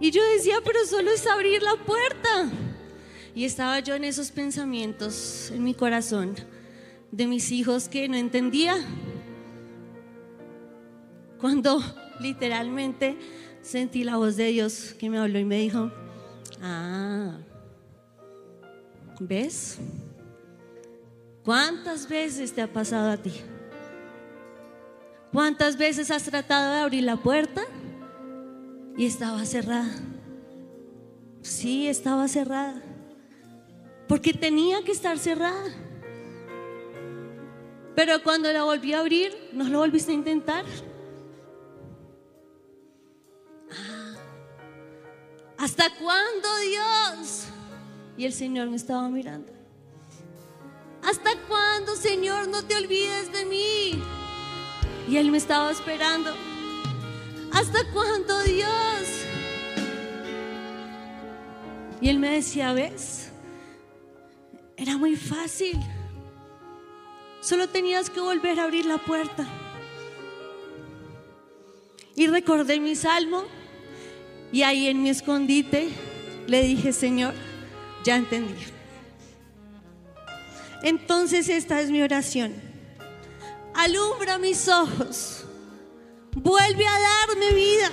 Y 0.00 0.10
yo 0.10 0.22
decía, 0.32 0.56
pero 0.64 0.84
solo 0.86 1.10
es 1.10 1.26
abrir 1.26 1.62
la 1.62 1.76
puerta. 1.76 2.50
Y 3.34 3.44
estaba 3.44 3.80
yo 3.80 3.94
en 3.94 4.04
esos 4.04 4.30
pensamientos 4.30 5.50
en 5.50 5.64
mi 5.64 5.74
corazón 5.74 6.34
de 7.10 7.26
mis 7.26 7.50
hijos 7.52 7.88
que 7.88 8.08
no 8.08 8.16
entendía. 8.16 8.76
Cuando 11.38 11.80
literalmente 12.20 13.16
sentí 13.62 14.04
la 14.04 14.16
voz 14.16 14.36
de 14.36 14.46
Dios 14.46 14.94
que 14.98 15.10
me 15.10 15.18
habló 15.18 15.38
y 15.38 15.44
me 15.44 15.58
dijo, 15.58 15.90
ah, 16.62 17.38
¿ves? 19.26 19.78
¿Cuántas 21.44 22.08
veces 22.08 22.52
te 22.52 22.62
ha 22.62 22.72
pasado 22.72 23.10
a 23.10 23.16
ti? 23.16 23.32
¿Cuántas 25.32 25.76
veces 25.76 26.10
has 26.10 26.24
tratado 26.24 26.72
de 26.72 26.80
abrir 26.80 27.04
la 27.04 27.16
puerta 27.16 27.62
y 28.96 29.06
estaba 29.06 29.44
cerrada? 29.44 29.94
Sí, 31.40 31.88
estaba 31.88 32.28
cerrada. 32.28 32.82
Porque 34.06 34.34
tenía 34.34 34.84
que 34.84 34.92
estar 34.92 35.18
cerrada. 35.18 35.70
Pero 37.94 38.22
cuando 38.22 38.52
la 38.52 38.64
volví 38.64 38.92
a 38.92 39.00
abrir, 39.00 39.32
¿no 39.52 39.64
lo 39.64 39.78
volviste 39.78 40.12
a 40.12 40.14
intentar? 40.14 40.64
Ah, 43.70 44.14
¿Hasta 45.58 45.94
cuándo, 45.96 46.48
Dios? 46.60 47.46
Y 48.22 48.24
el 48.24 48.32
Señor 48.32 48.70
me 48.70 48.76
estaba 48.76 49.08
mirando. 49.08 49.52
¿Hasta 51.02 51.32
cuándo, 51.48 51.96
Señor, 51.96 52.46
no 52.46 52.64
te 52.64 52.76
olvides 52.76 53.32
de 53.32 53.44
mí? 53.46 54.00
Y 55.08 55.16
Él 55.16 55.32
me 55.32 55.38
estaba 55.38 55.72
esperando. 55.72 56.30
¿Hasta 57.50 57.80
cuándo, 57.92 58.40
Dios? 58.44 58.68
Y 62.00 62.10
Él 62.10 62.20
me 62.20 62.30
decía, 62.30 62.72
¿ves? 62.72 63.32
Era 64.76 64.96
muy 64.96 65.16
fácil. 65.16 65.76
Solo 67.40 67.68
tenías 67.70 68.08
que 68.08 68.20
volver 68.20 68.60
a 68.60 68.62
abrir 68.62 68.86
la 68.86 68.98
puerta. 68.98 69.48
Y 72.14 72.28
recordé 72.28 72.78
mi 72.78 72.94
salmo 72.94 73.42
y 74.52 74.62
ahí 74.62 74.86
en 74.86 75.02
mi 75.02 75.10
escondite 75.10 75.88
le 76.46 76.62
dije, 76.62 76.92
Señor, 76.92 77.34
ya 78.04 78.16
entendí. 78.16 78.54
Entonces 80.82 81.48
esta 81.48 81.80
es 81.80 81.90
mi 81.90 82.02
oración. 82.02 82.52
Alumbra 83.74 84.38
mis 84.38 84.68
ojos. 84.68 85.44
Vuelve 86.34 86.86
a 86.86 86.98
darme 86.98 87.52
vida. 87.52 87.90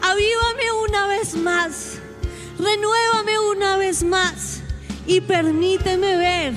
Avívame 0.00 0.72
una 0.84 1.06
vez 1.06 1.34
más. 1.34 1.98
Renuévame 2.58 3.38
una 3.50 3.76
vez 3.76 4.02
más. 4.02 4.60
Y 5.06 5.20
permíteme 5.20 6.16
ver 6.16 6.54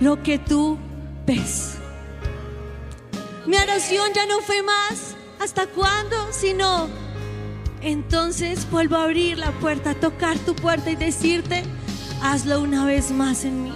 lo 0.00 0.22
que 0.22 0.38
tú 0.38 0.78
ves. 1.26 1.74
Mi 3.46 3.56
oración 3.56 4.12
ya 4.14 4.26
no 4.26 4.40
fue 4.40 4.62
más. 4.62 5.14
¿Hasta 5.40 5.66
cuándo? 5.66 6.32
Sino, 6.32 6.88
entonces 7.80 8.70
vuelvo 8.70 8.96
a 8.96 9.04
abrir 9.04 9.38
la 9.38 9.52
puerta, 9.52 9.90
a 9.90 9.94
tocar 9.94 10.38
tu 10.38 10.54
puerta 10.54 10.90
y 10.90 10.96
decirte, 10.96 11.64
hazlo 12.22 12.60
una 12.60 12.84
vez 12.84 13.10
más 13.10 13.44
en 13.44 13.64
mí. 13.64 13.72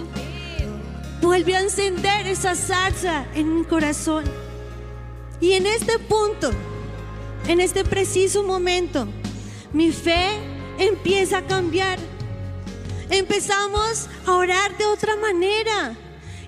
Vuelve 1.21 1.55
a 1.55 1.61
encender 1.61 2.27
esa 2.27 2.55
salsa 2.55 3.25
en 3.33 3.55
mi 3.55 3.63
corazón. 3.63 4.25
Y 5.39 5.53
en 5.53 5.65
este 5.65 5.99
punto, 5.99 6.51
en 7.47 7.59
este 7.59 7.83
preciso 7.83 8.43
momento, 8.43 9.07
mi 9.73 9.91
fe 9.91 10.29
empieza 10.77 11.39
a 11.39 11.47
cambiar. 11.47 11.99
Empezamos 13.09 14.07
a 14.25 14.33
orar 14.33 14.77
de 14.77 14.85
otra 14.85 15.15
manera. 15.15 15.95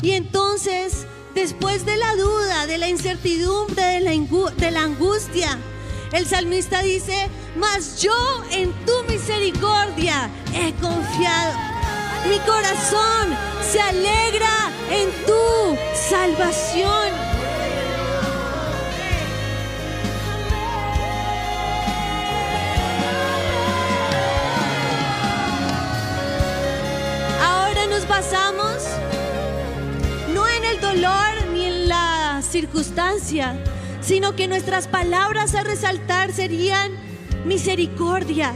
Y 0.02 0.12
entonces, 0.12 1.06
después 1.36 1.86
de 1.86 1.98
la 1.98 2.16
duda, 2.16 2.68
de 2.68 2.78
la 2.78 2.88
incertidumbre, 2.88 3.84
de 3.84 4.00
la, 4.00 4.12
de 4.12 4.72
la 4.72 4.84
angustia, 4.84 5.58
el 6.14 6.26
salmista 6.26 6.82
dice, 6.82 7.30
mas 7.58 8.02
yo 8.02 8.14
en 8.52 8.72
tu 8.86 8.94
misericordia 9.12 10.30
he 10.54 10.72
confiado. 10.74 11.67
Mi 12.30 12.40
corazón 12.40 13.38
se 13.62 13.80
alegra 13.80 14.70
en 14.92 15.10
tu 15.26 15.78
salvación. 16.10 17.14
Ahora 27.42 27.88
nos 27.88 28.08
basamos 28.08 28.84
no 30.34 30.48
en 30.50 30.66
el 30.66 30.82
dolor 30.82 31.46
ni 31.54 31.66
en 31.66 31.88
la 31.88 32.42
circunstancia, 32.42 33.58
sino 34.02 34.36
que 34.36 34.50
nuestras 34.50 34.88
palabras 34.88 35.56
a 35.56 35.64
resaltar 35.64 36.34
serían 36.34 36.92
misericordia, 37.46 38.54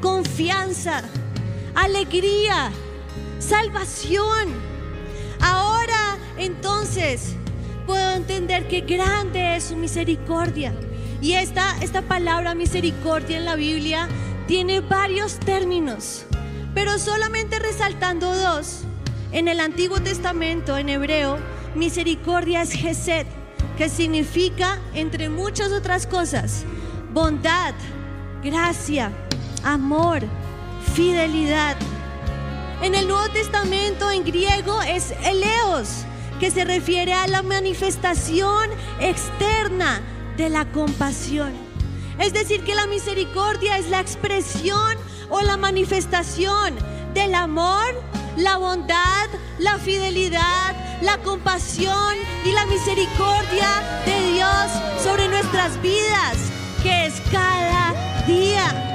confianza, 0.00 1.02
alegría, 1.74 2.72
salvación. 3.42 4.48
Ahora 5.40 6.16
entonces 6.38 7.34
puedo 7.86 8.12
entender 8.12 8.68
que 8.68 8.82
grande 8.82 9.56
es 9.56 9.64
su 9.64 9.76
misericordia. 9.76 10.72
Y 11.20 11.34
esta, 11.34 11.76
esta 11.82 12.02
palabra 12.02 12.54
misericordia 12.54 13.36
en 13.36 13.44
la 13.44 13.56
Biblia 13.56 14.08
tiene 14.46 14.80
varios 14.80 15.38
términos, 15.38 16.24
pero 16.74 16.98
solamente 16.98 17.58
resaltando 17.58 18.34
dos. 18.34 18.82
En 19.30 19.48
el 19.48 19.60
Antiguo 19.60 20.00
Testamento, 20.00 20.76
en 20.76 20.88
hebreo, 20.88 21.38
misericordia 21.74 22.62
es 22.62 22.72
Gesed, 22.72 23.26
que 23.78 23.88
significa, 23.88 24.78
entre 24.94 25.28
muchas 25.28 25.72
otras 25.72 26.06
cosas, 26.06 26.64
bondad, 27.12 27.74
gracia, 28.42 29.10
amor, 29.62 30.22
fidelidad. 30.94 31.76
En 32.82 32.96
el 32.96 33.06
Nuevo 33.06 33.28
Testamento 33.32 34.10
en 34.10 34.24
griego 34.24 34.82
es 34.82 35.12
eleos, 35.24 36.04
que 36.40 36.50
se 36.50 36.64
refiere 36.64 37.12
a 37.12 37.28
la 37.28 37.42
manifestación 37.42 38.68
externa 38.98 40.00
de 40.36 40.48
la 40.48 40.64
compasión. 40.72 41.52
Es 42.18 42.32
decir, 42.32 42.64
que 42.64 42.74
la 42.74 42.88
misericordia 42.88 43.78
es 43.78 43.88
la 43.88 44.00
expresión 44.00 44.96
o 45.30 45.40
la 45.42 45.56
manifestación 45.56 46.74
del 47.14 47.36
amor, 47.36 47.86
la 48.36 48.56
bondad, 48.56 49.28
la 49.60 49.78
fidelidad, 49.78 50.74
la 51.02 51.18
compasión 51.18 52.16
y 52.44 52.50
la 52.50 52.66
misericordia 52.66 53.68
de 54.04 54.32
Dios 54.32 54.72
sobre 55.00 55.28
nuestras 55.28 55.80
vidas, 55.80 56.36
que 56.82 57.06
es 57.06 57.22
cada 57.30 58.24
día. 58.26 58.91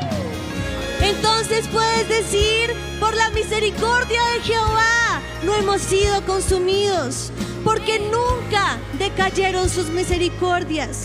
Entonces 1.09 1.65
puedes 1.71 2.09
decir, 2.09 2.75
por 2.99 3.15
la 3.15 3.29
misericordia 3.29 4.21
de 4.33 4.41
Jehová, 4.41 5.21
no 5.43 5.55
hemos 5.55 5.81
sido 5.81 6.21
consumidos, 6.25 7.31
porque 7.63 7.99
nunca 7.99 8.77
decayeron 8.99 9.69
sus 9.69 9.87
misericordias. 9.87 11.03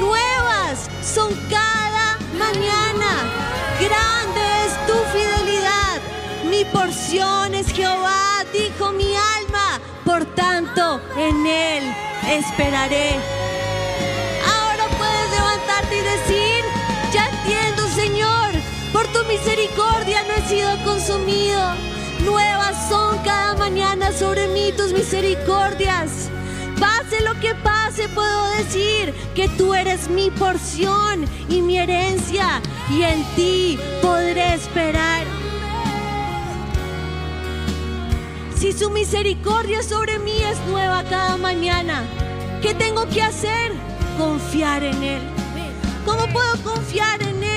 Nuevas 0.00 0.88
son 1.02 1.34
cada 1.50 2.18
mañana. 2.38 3.12
Grande 3.78 4.40
es 4.66 4.86
tu 4.86 4.94
fidelidad. 5.12 6.00
Mi 6.48 6.64
porción 6.64 7.54
es 7.54 7.68
Jehová, 7.72 8.44
dijo 8.54 8.92
mi 8.92 9.14
alma. 9.36 9.80
Por 10.04 10.24
tanto, 10.34 11.00
en 11.16 11.46
él 11.46 11.94
esperaré. 12.26 13.51
Misericordia 19.32 20.22
no 20.24 20.34
he 20.34 20.48
sido 20.48 20.68
consumido. 20.84 21.60
Nuevas 22.24 22.88
son 22.88 23.18
cada 23.24 23.54
mañana 23.54 24.12
sobre 24.12 24.46
mí 24.48 24.72
tus 24.76 24.92
misericordias. 24.92 26.28
Pase 26.78 27.22
lo 27.22 27.38
que 27.40 27.54
pase, 27.54 28.08
puedo 28.10 28.50
decir 28.58 29.14
que 29.34 29.48
tú 29.48 29.74
eres 29.74 30.10
mi 30.10 30.30
porción 30.30 31.24
y 31.48 31.62
mi 31.62 31.78
herencia 31.78 32.60
y 32.90 33.02
en 33.02 33.24
ti 33.34 33.78
podré 34.02 34.54
esperar. 34.54 35.24
Si 38.54 38.72
su 38.72 38.90
misericordia 38.90 39.82
sobre 39.82 40.18
mí 40.18 40.42
es 40.42 40.58
nueva 40.68 41.04
cada 41.04 41.36
mañana, 41.36 42.04
¿qué 42.60 42.74
tengo 42.74 43.08
que 43.08 43.22
hacer? 43.22 43.72
Confiar 44.18 44.84
en 44.84 45.02
Él. 45.02 45.22
¿Cómo 46.04 46.26
puedo 46.32 46.56
confiar 46.62 47.22
en 47.22 47.42
Él? 47.42 47.51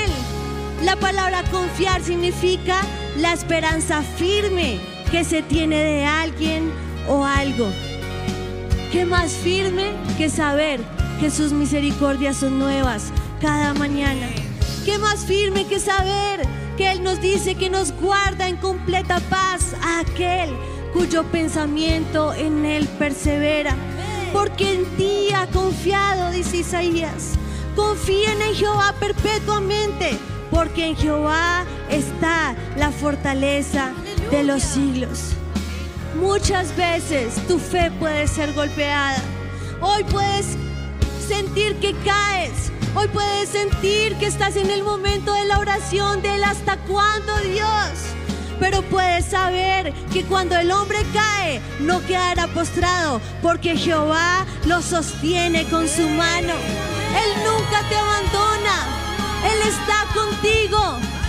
La 0.84 0.96
palabra 0.96 1.44
confiar 1.52 2.02
significa 2.02 2.82
la 3.18 3.34
esperanza 3.34 4.02
firme 4.02 4.80
que 5.12 5.24
se 5.24 5.42
tiene 5.42 5.78
de 5.78 6.06
alguien 6.06 6.72
o 7.08 7.24
algo. 7.26 7.68
¿Qué 8.92 9.06
más 9.06 9.32
firme 9.32 9.92
que 10.18 10.30
saber 10.30 10.80
que 11.20 11.32
sus 11.32 11.52
misericordias 11.52 12.38
son 12.38 12.60
nuevas 12.60 13.12
cada 13.42 13.74
mañana? 13.74 14.28
¿Qué 14.86 14.98
más 14.98 15.26
firme 15.26 15.66
que 15.66 15.80
saber 15.80 16.42
que 16.78 16.92
Él 16.92 17.04
nos 17.04 17.22
dice 17.22 17.56
que 17.56 17.70
nos 17.70 17.92
guarda 17.94 18.48
en 18.48 18.58
completa 18.58 19.20
paz 19.30 19.74
a 19.82 20.00
aquel 20.02 20.50
cuyo 20.94 21.24
pensamiento 21.26 22.34
en 22.34 22.66
Él 22.66 22.88
persevera. 23.00 23.76
Porque 24.34 24.74
en 24.74 24.86
ti 24.98 25.28
ha 25.34 25.48
confiado, 25.48 26.32
dice 26.32 26.58
Isaías. 26.58 27.34
Confíen 27.76 28.42
en 28.42 28.56
Jehová 28.56 28.96
perpetuamente, 29.00 30.18
porque 30.52 30.88
en 30.88 30.96
Jehová 30.96 31.66
está 31.90 32.56
la 32.78 32.92
fortaleza 32.92 33.92
de 34.32 34.44
los 34.44 34.62
siglos. 34.62 35.32
Muchas 36.20 36.76
veces 36.76 37.36
tu 37.48 37.60
fe 37.60 37.92
puede 38.00 38.28
ser 38.28 38.54
golpeada. 38.54 39.22
Hoy 39.82 40.04
puedes 40.06 40.58
sentir 41.28 41.76
que 41.80 41.94
caes. 42.06 42.72
Hoy 42.96 43.08
puedes 43.10 43.50
sentir 43.50 44.16
que 44.16 44.28
estás 44.28 44.56
en 44.56 44.70
el 44.70 44.84
momento 44.84 45.34
de 45.34 45.46
la 45.46 45.60
oración 45.60 46.22
del 46.22 46.44
hasta 46.44 46.78
cuándo 46.78 47.36
Dios 47.40 48.16
pero 48.60 48.82
puedes 48.84 49.26
saber 49.26 49.94
que 50.14 50.24
cuando 50.24 50.58
el 50.58 50.72
hombre 50.72 51.00
cae, 51.14 51.62
no 51.80 52.04
quedará 52.06 52.48
postrado, 52.48 53.22
porque 53.42 53.76
Jehová 53.76 54.46
lo 54.66 54.82
sostiene 54.82 55.66
con 55.66 55.88
su 55.88 56.08
mano. 56.10 56.54
Él 56.54 57.44
nunca 57.44 57.88
te 57.90 57.96
abandona, 57.96 59.05
Él 59.46 59.68
está 59.68 60.06
contigo. 60.14 60.78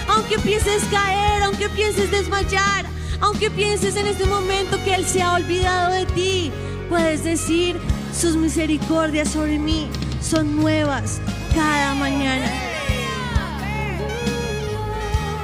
Aunque 0.09 0.39
pienses 0.39 0.85
caer, 0.85 1.43
aunque 1.43 1.69
pienses 1.69 2.11
desmayar, 2.11 2.87
aunque 3.21 3.51
pienses 3.51 3.97
en 3.97 4.07
este 4.07 4.25
momento 4.25 4.83
que 4.85 4.95
Él 4.95 5.05
se 5.05 5.23
ha 5.23 5.35
olvidado 5.35 5.93
de 5.93 6.07
ti, 6.07 6.53
puedes 6.89 7.25
decir, 7.25 7.77
sus 8.13 8.37
misericordias 8.37 9.29
sobre 9.29 9.59
mí 9.59 9.89
son 10.21 10.57
nuevas 10.57 11.21
cada 11.55 11.95
mañana. 11.95 12.47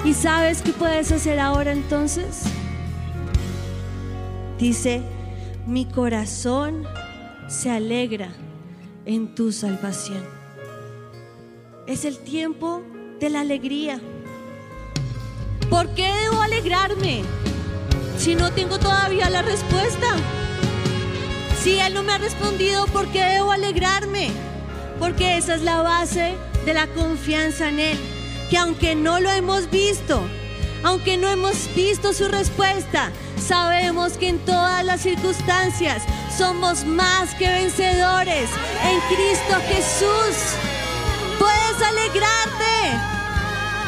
¿Y 0.05 0.15
sabes 0.15 0.63
qué 0.63 0.73
puedes 0.73 1.13
hacer 1.13 1.39
ahora 1.39 1.73
entonces? 1.73 2.43
Dice, 4.59 5.03
mi 5.67 5.87
corazón 5.87 6.85
se 7.49 7.71
alegra 7.71 8.31
en 9.05 9.35
tu 9.35 9.53
salvación. 9.53 10.42
Es 11.87 12.05
el 12.05 12.19
tiempo 12.19 12.83
de 13.19 13.31
la 13.31 13.41
alegría. 13.41 14.01
¿Por 15.69 15.89
qué 15.95 16.13
debo 16.23 16.41
alegrarme 16.41 17.23
si 18.19 18.35
no 18.35 18.53
tengo 18.53 18.79
todavía 18.79 19.31
la 19.31 19.43
respuesta? 19.43 20.15
Si 21.63 21.79
Él 21.79 21.95
no 21.95 22.03
me 22.03 22.13
ha 22.13 22.19
respondido, 22.19 22.87
¿por 22.87 23.07
qué 23.09 23.25
debo 23.25 23.53
alegrarme? 23.53 24.31
Porque 24.99 25.37
esa 25.37 25.55
es 25.55 25.63
la 25.63 25.83
base 25.83 26.35
de 26.65 26.75
la 26.75 26.87
confianza 26.89 27.69
en 27.69 27.81
Él 27.81 27.99
que 28.53 28.59
aunque 28.59 28.95
no 28.95 29.19
lo 29.19 29.31
hemos 29.31 29.71
visto, 29.71 30.21
aunque 30.85 31.17
no 31.17 31.27
hemos 31.27 31.75
visto 31.75 32.13
su 32.13 32.29
respuesta, 32.29 33.11
sabemos 33.41 34.19
que 34.19 34.29
en 34.29 34.39
todas 34.41 34.85
las 34.85 35.01
circunstancias 35.01 36.03
somos 36.37 36.85
más 36.85 37.35
que 37.37 37.49
vencedores 37.49 38.51
en 38.85 39.01
Cristo 39.09 39.57
Jesús. 39.69 40.72
Puedes 41.43 41.89
alegrarte 41.91 42.75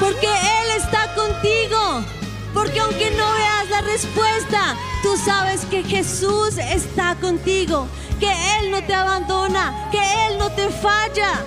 porque 0.00 0.26
Él 0.26 0.68
está 0.76 1.14
contigo. 1.14 2.04
Porque 2.52 2.80
aunque 2.80 3.10
no 3.12 3.32
veas 3.32 3.70
la 3.70 3.80
respuesta, 3.82 4.76
tú 5.02 5.16
sabes 5.16 5.64
que 5.66 5.82
Jesús 5.82 6.58
está 6.58 7.16
contigo, 7.16 7.88
que 8.20 8.30
Él 8.58 8.70
no 8.70 8.82
te 8.84 8.94
abandona, 8.94 9.88
que 9.90 9.98
Él 10.26 10.38
no 10.38 10.50
te 10.52 10.68
falla, 10.68 11.44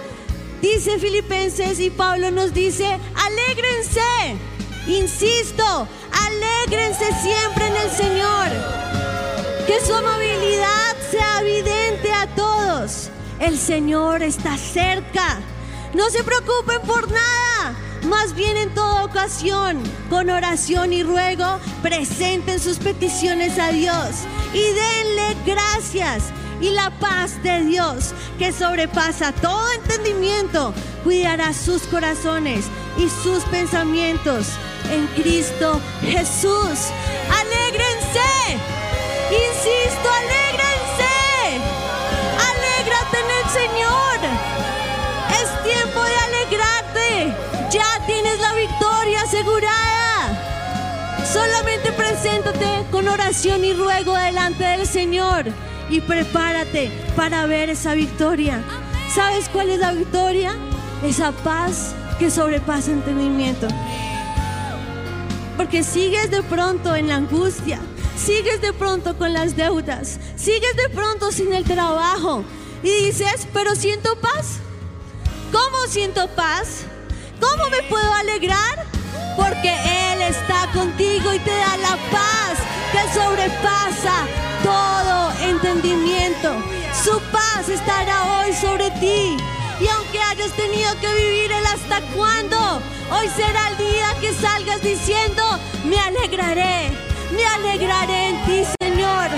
Dice 0.61 0.97
Filipenses 0.97 1.79
y 1.79 1.91
Pablo 1.91 2.31
nos 2.31 2.51
dice, 2.51 2.99
alégrense, 3.15 4.01
insisto, 4.87 5.87
alégrense 6.11 7.05
siempre 7.21 7.67
en 7.67 7.75
el 7.75 7.91
Señor. 7.91 8.47
Que 9.67 9.79
su 9.85 9.93
amabilidad 9.93 10.95
sea 11.11 11.41
evidente 11.41 12.11
a 12.11 12.27
todos. 12.35 13.09
El 13.39 13.57
Señor 13.57 14.23
está 14.23 14.57
cerca. 14.57 15.39
No 15.93 16.09
se 16.09 16.23
preocupen 16.23 16.81
por 16.81 17.09
nada. 17.11 17.75
Más 18.03 18.33
bien 18.33 18.55
en 18.57 18.73
toda 18.73 19.03
ocasión, 19.03 19.81
con 20.09 20.29
oración 20.29 20.93
y 20.93 21.03
ruego, 21.03 21.59
presenten 21.81 22.59
sus 22.59 22.77
peticiones 22.77 23.57
a 23.59 23.71
Dios 23.71 24.09
y 24.53 24.61
denle 24.61 25.35
gracias 25.45 26.31
y 26.61 26.69
la 26.71 26.89
paz 26.99 27.41
de 27.43 27.65
Dios, 27.65 28.13
que 28.39 28.51
sobrepasa 28.51 29.31
todo 29.31 29.71
entendimiento, 29.73 30.73
cuidará 31.03 31.53
sus 31.53 31.83
corazones 31.83 32.65
y 32.97 33.09
sus 33.09 33.43
pensamientos 33.45 34.47
en 34.89 35.05
Cristo 35.21 35.79
Jesús. 36.01 36.89
Alégrense, 37.29 38.57
insisto, 39.31 40.09
alégrense, 40.21 41.61
alégrate 42.49 43.17
en 43.19 43.31
el 43.31 43.49
Señor. 43.51 44.56
Solamente 51.37 51.91
preséntate 51.91 52.87
con 52.89 53.07
oración 53.07 53.63
y 53.63 53.71
ruego 53.71 54.15
delante 54.15 54.63
del 54.63 54.87
Señor 54.87 55.45
y 55.87 56.01
prepárate 56.01 56.91
para 57.15 57.45
ver 57.45 57.69
esa 57.69 57.93
victoria. 57.93 58.63
¿Sabes 59.13 59.47
cuál 59.47 59.69
es 59.69 59.79
la 59.79 59.91
victoria? 59.91 60.55
Esa 61.03 61.31
paz 61.31 61.93
que 62.17 62.31
sobrepasa 62.31 62.89
entendimiento. 62.89 63.67
Porque 65.57 65.83
sigues 65.83 66.31
de 66.31 66.41
pronto 66.41 66.95
en 66.95 67.07
la 67.07 67.17
angustia, 67.17 67.81
sigues 68.17 68.59
de 68.59 68.73
pronto 68.73 69.15
con 69.15 69.31
las 69.31 69.55
deudas, 69.55 70.19
sigues 70.35 70.75
de 70.75 70.89
pronto 70.89 71.31
sin 71.31 71.53
el 71.53 71.65
trabajo 71.65 72.43
y 72.81 72.89
dices, 73.05 73.47
pero 73.53 73.75
siento 73.75 74.19
paz. 74.19 74.57
¿Cómo 75.51 75.85
siento 75.87 76.29
paz? 76.29 76.85
¿Cómo 77.39 77.69
me 77.69 77.83
puedo 77.83 78.11
alegrar? 78.13 78.96
Porque 79.37 79.69
Él 79.69 80.21
está 80.23 80.67
contigo 80.73 81.33
y 81.33 81.39
te 81.39 81.51
da 81.51 81.77
la 81.77 81.95
paz 82.11 82.57
que 82.91 83.01
sobrepasa 83.17 84.27
todo 84.61 85.31
entendimiento. 85.47 86.61
Su 87.01 87.17
paz 87.31 87.69
estará 87.69 88.39
hoy 88.39 88.51
sobre 88.53 88.91
ti. 88.99 89.37
Y 89.79 89.87
aunque 89.87 90.19
hayas 90.19 90.51
tenido 90.51 90.89
que 90.99 91.13
vivir 91.13 91.51
el 91.53 91.65
hasta 91.67 92.01
cuándo, 92.13 92.81
Hoy 93.09 93.29
será 93.29 93.69
el 93.69 93.77
día 93.77 94.07
que 94.19 94.33
salgas 94.33 94.81
diciendo, 94.81 95.41
me 95.85 95.97
alegraré, 95.97 96.91
me 97.31 97.45
alegraré 97.45 98.29
en 98.29 98.45
ti, 98.45 98.63
Señor. 98.81 99.29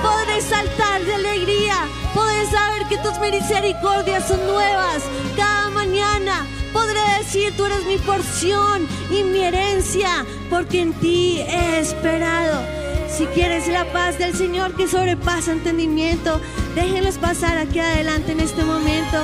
Podré 0.00 0.40
saltar 0.40 1.04
de 1.04 1.14
alegría, 1.14 1.76
podré 2.14 2.46
saber 2.46 2.86
que 2.88 2.96
tus 2.98 3.18
misericordias 3.18 4.26
son 4.26 4.46
nuevas 4.46 5.02
cada 5.36 5.68
mañana. 5.70 6.46
Podré 6.76 7.00
decir, 7.20 7.56
tú 7.56 7.64
eres 7.64 7.86
mi 7.86 7.96
porción 7.96 8.86
y 9.10 9.24
mi 9.24 9.40
herencia, 9.40 10.26
porque 10.50 10.82
en 10.82 10.92
ti 10.92 11.38
he 11.40 11.78
esperado. 11.78 12.60
Si 13.08 13.24
quieres 13.28 13.66
la 13.68 13.90
paz 13.94 14.18
del 14.18 14.34
Señor 14.34 14.76
que 14.76 14.86
sobrepasa 14.86 15.52
entendimiento, 15.52 16.38
déjenlos 16.74 17.16
pasar 17.16 17.56
aquí 17.56 17.78
adelante 17.78 18.32
en 18.32 18.40
este 18.40 18.62
momento. 18.62 19.16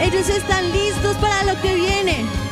Ellos 0.00 0.28
están 0.28 0.70
listos 0.70 1.16
para 1.16 1.52
lo 1.52 1.60
que 1.60 1.74
viene. 1.74 2.43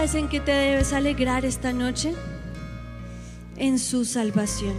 ¿Sabes 0.00 0.14
en 0.14 0.28
qué 0.30 0.40
te 0.40 0.52
debes 0.52 0.94
alegrar 0.94 1.44
esta 1.44 1.74
noche? 1.74 2.14
En 3.58 3.78
su 3.78 4.06
salvación. 4.06 4.74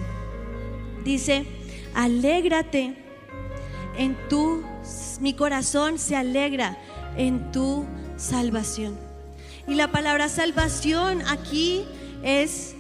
Dice, 1.05 1.45
alégrate 1.93 2.95
en 3.99 4.17
tu, 4.29 4.63
mi 5.19 5.35
corazón 5.35 5.99
se 5.99 6.15
alegra 6.15 6.75
en 7.17 7.51
tu 7.51 7.85
salvación. 8.17 8.97
Y 9.67 9.75
la 9.75 9.91
palabra 9.91 10.27
salvación 10.27 11.21
aquí 11.27 11.85
es 12.23 12.73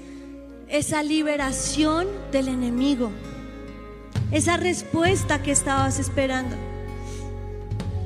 esa 0.67 1.03
liberación 1.03 2.07
del 2.31 2.47
enemigo, 2.47 3.11
esa 4.31 4.57
respuesta 4.57 5.43
que 5.43 5.51
estabas 5.51 5.99
esperando. 5.99 6.55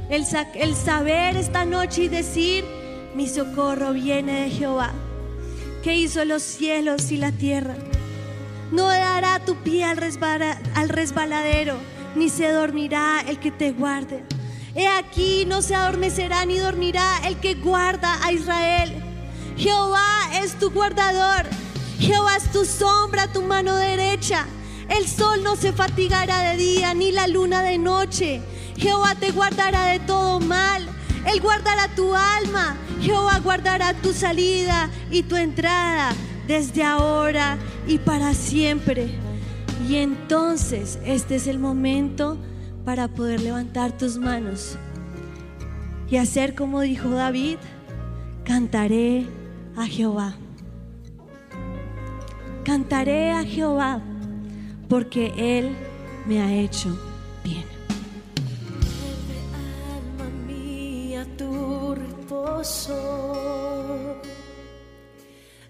El, 0.10 0.26
el 0.56 0.76
saber 0.76 1.38
esta 1.38 1.63
noche 1.63 2.04
y 2.04 2.08
decir, 2.10 2.65
mi 3.15 3.30
socorro 3.30 3.93
viene 3.93 4.41
de 4.41 4.49
Jehová, 4.49 4.91
que 5.84 5.95
hizo 5.95 6.25
los 6.25 6.43
cielos 6.43 7.12
y 7.12 7.17
la 7.17 7.32
tierra. 7.32 7.75
No 8.73 8.88
dará 8.88 9.39
tu 9.39 9.56
pie 9.56 9.86
al, 9.86 9.99
al 10.75 10.89
resbaladero, 10.89 11.78
ni 12.15 12.30
se 12.30 12.49
dormirá 12.49 13.23
el 13.25 13.39
que 13.39 13.51
te 13.51 13.71
guarde. 13.71 14.25
He 14.75 14.88
aquí 14.89 15.45
no 15.45 15.62
se 15.62 15.75
adormecerá 15.75 16.45
ni 16.45 16.58
dormirá 16.58 17.21
el 17.25 17.39
que 17.39 17.56
guarda 17.56 18.19
a 18.25 18.34
Israel. 18.34 18.91
Jehová 19.56 20.30
es 20.43 20.60
tu 20.60 20.69
guardador, 20.71 21.45
Jehová 21.97 22.36
es 22.36 22.51
tu 22.51 22.65
sombra, 22.65 23.32
tu 23.32 23.41
mano 23.43 23.75
derecha. 23.75 24.45
El 24.89 25.08
sol 25.08 25.41
no 25.41 25.56
se 25.56 25.71
fatigará 25.71 26.51
de 26.51 26.58
día, 26.58 26.93
ni 26.93 27.13
la 27.13 27.28
luna 27.28 27.63
de 27.63 27.78
noche. 27.78 28.41
Jehová 28.75 29.15
te 29.15 29.32
guardará 29.32 29.86
de 29.86 29.99
todo 29.99 30.41
mal. 30.41 30.95
Él 31.26 31.42
guardará 31.42 31.88
tu 31.96 32.14
alma. 32.14 32.76
Jehová 33.02 33.40
guardará 33.40 33.94
tu 33.94 34.14
salida 34.14 34.90
y 35.12 35.24
tu 35.24 35.36
entrada 35.36 36.14
desde 36.48 36.84
ahora 36.84 37.58
y 37.88 37.98
para 37.98 38.34
siempre. 38.34 39.10
Y 39.88 39.98
entonces 39.98 41.00
este 41.06 41.36
es 41.36 41.48
el 41.48 41.60
momento 41.60 42.38
para 42.86 43.08
poder 43.08 43.42
levantar 43.42 43.92
tus 43.92 44.18
manos 44.18 44.78
y 46.10 46.18
hacer 46.18 46.54
como 46.54 46.82
dijo 46.82 47.10
David, 47.10 47.58
cantaré 48.44 49.26
a 49.76 49.86
Jehová. 49.88 50.36
Cantaré 52.64 53.32
a 53.32 53.44
Jehová 53.44 54.02
porque 54.88 55.34
Él 55.38 55.76
me 56.28 56.42
ha 56.42 56.54
hecho 56.54 56.98
bien. 57.44 57.75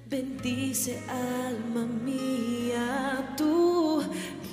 Bendice, 0.08 1.00
alma 1.10 1.86
mía, 1.86 3.34
tu 3.36 4.04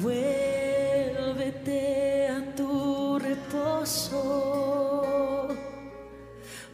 Vuélvete 0.01 1.81
a 2.27 2.55
tu 2.55 3.17
reposo, 3.17 4.19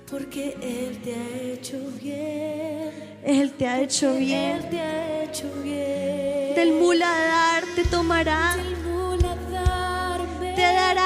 porque 0.09 0.57
Él 0.61 0.99
te 1.03 1.13
ha 1.13 1.27
hecho 1.53 1.77
bien. 2.01 2.91
Él 3.23 3.51
te 3.53 3.67
ha 3.67 3.81
hecho 3.81 4.15
bien. 4.15 4.55
Él 4.57 4.69
te 4.69 4.79
ha 4.79 5.23
hecho 5.23 5.47
bien. 5.63 6.55
Del 6.55 6.73
muladar 6.73 7.63
te 7.75 7.83
tomará, 7.83 8.57
Del 8.57 8.78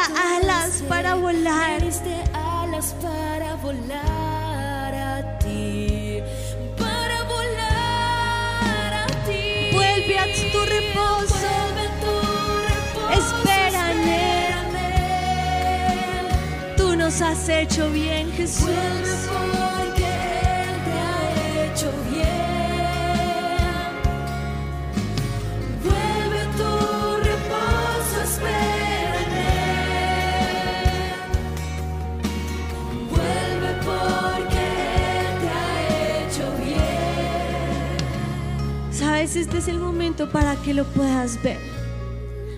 alas 0.05 0.83
para 0.87 1.15
volar. 1.15 1.79
me 1.79 1.85
diste 1.85 2.23
alas 2.33 2.93
para 3.01 3.55
volar 3.55 4.93
a 4.93 5.39
ti, 5.39 6.21
para 6.77 7.23
volar 7.23 8.93
a 9.03 9.07
ti. 9.25 9.71
Vuelve 9.73 10.19
a 10.19 10.25
tu 10.25 10.65
reposo. 10.65 11.35
Vuelve 11.39 11.87
a 11.87 11.89
tu 12.01 12.13
reposo, 12.69 13.35
Él. 14.35 14.53
Tú 16.77 16.95
nos 16.95 17.21
has 17.21 17.49
hecho 17.49 17.89
bien, 17.89 18.31
Jesús. 18.33 18.69
Este 39.43 39.57
es 39.57 39.67
el 39.67 39.77
momento 39.77 40.29
para 40.29 40.55
que 40.55 40.73
lo 40.73 40.85
puedas 40.85 41.41
ver. 41.43 41.59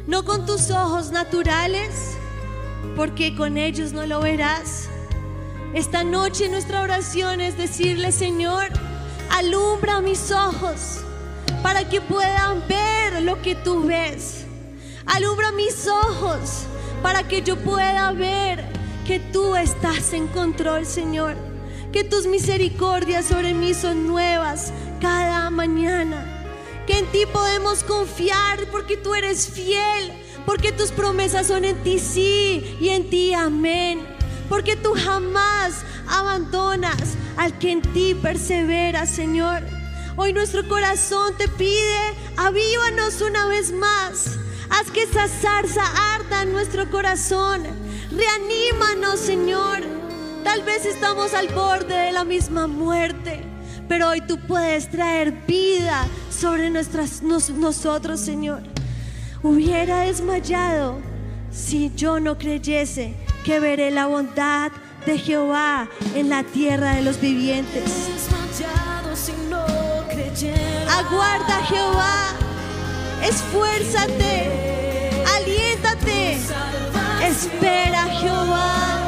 No 0.05 0.23
con 0.23 0.45
tus 0.45 0.69
ojos 0.69 1.09
naturales, 1.09 2.15
porque 2.95 3.35
con 3.35 3.57
ellos 3.57 3.91
no 3.91 4.05
lo 4.05 4.21
verás. 4.21 4.87
Esta 5.73 6.03
noche 6.03 6.47
nuestra 6.47 6.83
oración 6.83 7.41
es 7.41 7.57
decirle, 7.57 8.11
Señor, 8.11 8.67
alumbra 9.31 9.99
mis 9.99 10.31
ojos 10.31 10.99
para 11.63 11.89
que 11.89 12.01
puedan 12.01 12.61
ver 12.67 13.23
lo 13.23 13.41
que 13.41 13.55
tú 13.55 13.85
ves. 13.85 14.45
Alumbra 15.07 15.51
mis 15.53 15.87
ojos 15.87 16.67
para 17.01 17.27
que 17.27 17.41
yo 17.41 17.57
pueda 17.57 18.11
ver 18.11 18.63
que 19.07 19.19
tú 19.19 19.55
estás 19.55 20.13
en 20.13 20.27
control, 20.27 20.85
Señor. 20.85 21.35
Que 21.91 22.03
tus 22.03 22.27
misericordias 22.27 23.25
sobre 23.25 23.55
mí 23.55 23.73
son 23.73 24.05
nuevas 24.05 24.71
cada 25.01 25.49
mañana. 25.49 26.34
Que 26.87 26.99
en 26.99 27.05
ti 27.11 27.25
podemos 27.31 27.83
confiar 27.83 28.67
porque 28.71 28.97
tú 28.97 29.15
eres 29.15 29.49
fiel. 29.49 30.13
Porque 30.45 30.71
tus 30.71 30.91
promesas 30.91 31.47
son 31.47 31.65
en 31.65 31.81
ti 31.83 31.99
sí 31.99 32.77
y 32.79 32.89
en 32.89 33.09
ti 33.09 33.33
amén. 33.33 34.05
Porque 34.49 34.75
tú 34.75 34.93
jamás 34.93 35.83
abandonas 36.07 37.15
al 37.37 37.57
que 37.57 37.71
en 37.71 37.81
ti 37.81 38.13
persevera, 38.13 39.05
Señor. 39.05 39.63
Hoy 40.17 40.31
nuestro 40.33 40.67
corazón 40.67 41.35
te 41.37 41.47
pide, 41.47 41.99
avívanos 42.37 43.21
una 43.21 43.47
vez 43.47 43.71
más. 43.73 44.37
Haz 44.69 44.91
que 44.91 45.03
esa 45.03 45.27
zarza 45.27 45.83
arda 46.15 46.43
en 46.43 46.53
nuestro 46.53 46.89
corazón. 46.89 47.63
Reanímanos, 48.11 49.19
Señor. 49.19 49.79
Tal 50.43 50.61
vez 50.63 50.85
estamos 50.85 51.33
al 51.33 51.47
borde 51.49 51.95
de 51.95 52.11
la 52.11 52.23
misma 52.23 52.67
muerte, 52.67 53.43
pero 53.87 54.09
hoy 54.09 54.21
tú 54.21 54.37
puedes 54.47 54.89
traer 54.89 55.31
vida 55.47 56.05
sobre 56.29 56.69
nuestras, 56.69 57.21
nos- 57.21 57.49
nosotros, 57.49 58.19
Señor. 58.19 58.61
Hubiera 59.43 59.99
desmayado 60.01 60.97
si 61.51 61.91
yo 61.95 62.19
no 62.19 62.37
creyese 62.37 63.13
que 63.43 63.59
veré 63.59 63.91
la 63.91 64.07
bondad 64.07 64.71
de 65.05 65.17
Jehová 65.19 65.87
en 66.15 66.29
la 66.29 66.43
tierra 66.43 66.95
de 66.95 67.03
los 67.03 67.19
vivientes. 67.21 67.83
Aguarda 70.89 71.63
Jehová, 71.67 72.15
esfuérzate, 73.23 74.49
aliéntate, 75.37 76.37
espera 77.27 78.03
Jehová. 78.19 79.04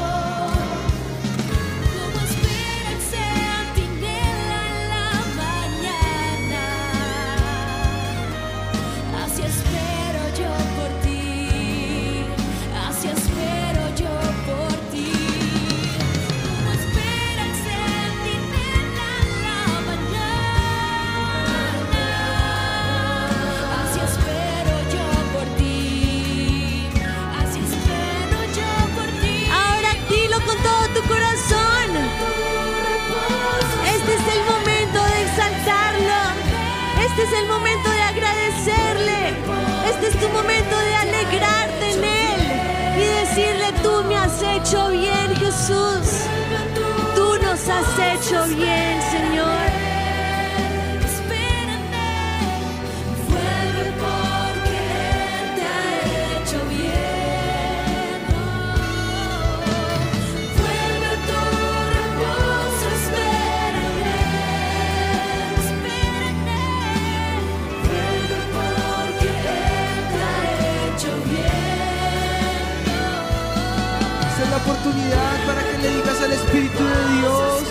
Espíritu 75.88 76.84
de 76.84 77.20
Dios. 77.20 77.64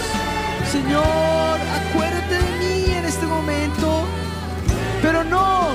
Señor, 0.72 1.58
acuérdate 1.80 2.34
de 2.34 2.50
mí 2.58 2.94
en 2.94 3.04
este 3.04 3.26
momento. 3.26 4.04
Pero 5.02 5.24
no, 5.24 5.68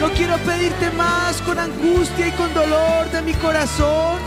no 0.00 0.08
quiero 0.16 0.36
pedirte 0.38 0.90
más 0.92 1.40
con 1.42 1.58
angustia 1.58 2.28
y 2.28 2.32
con 2.32 2.52
dolor 2.54 3.10
de 3.10 3.22
mi 3.22 3.34
corazón, 3.34 4.18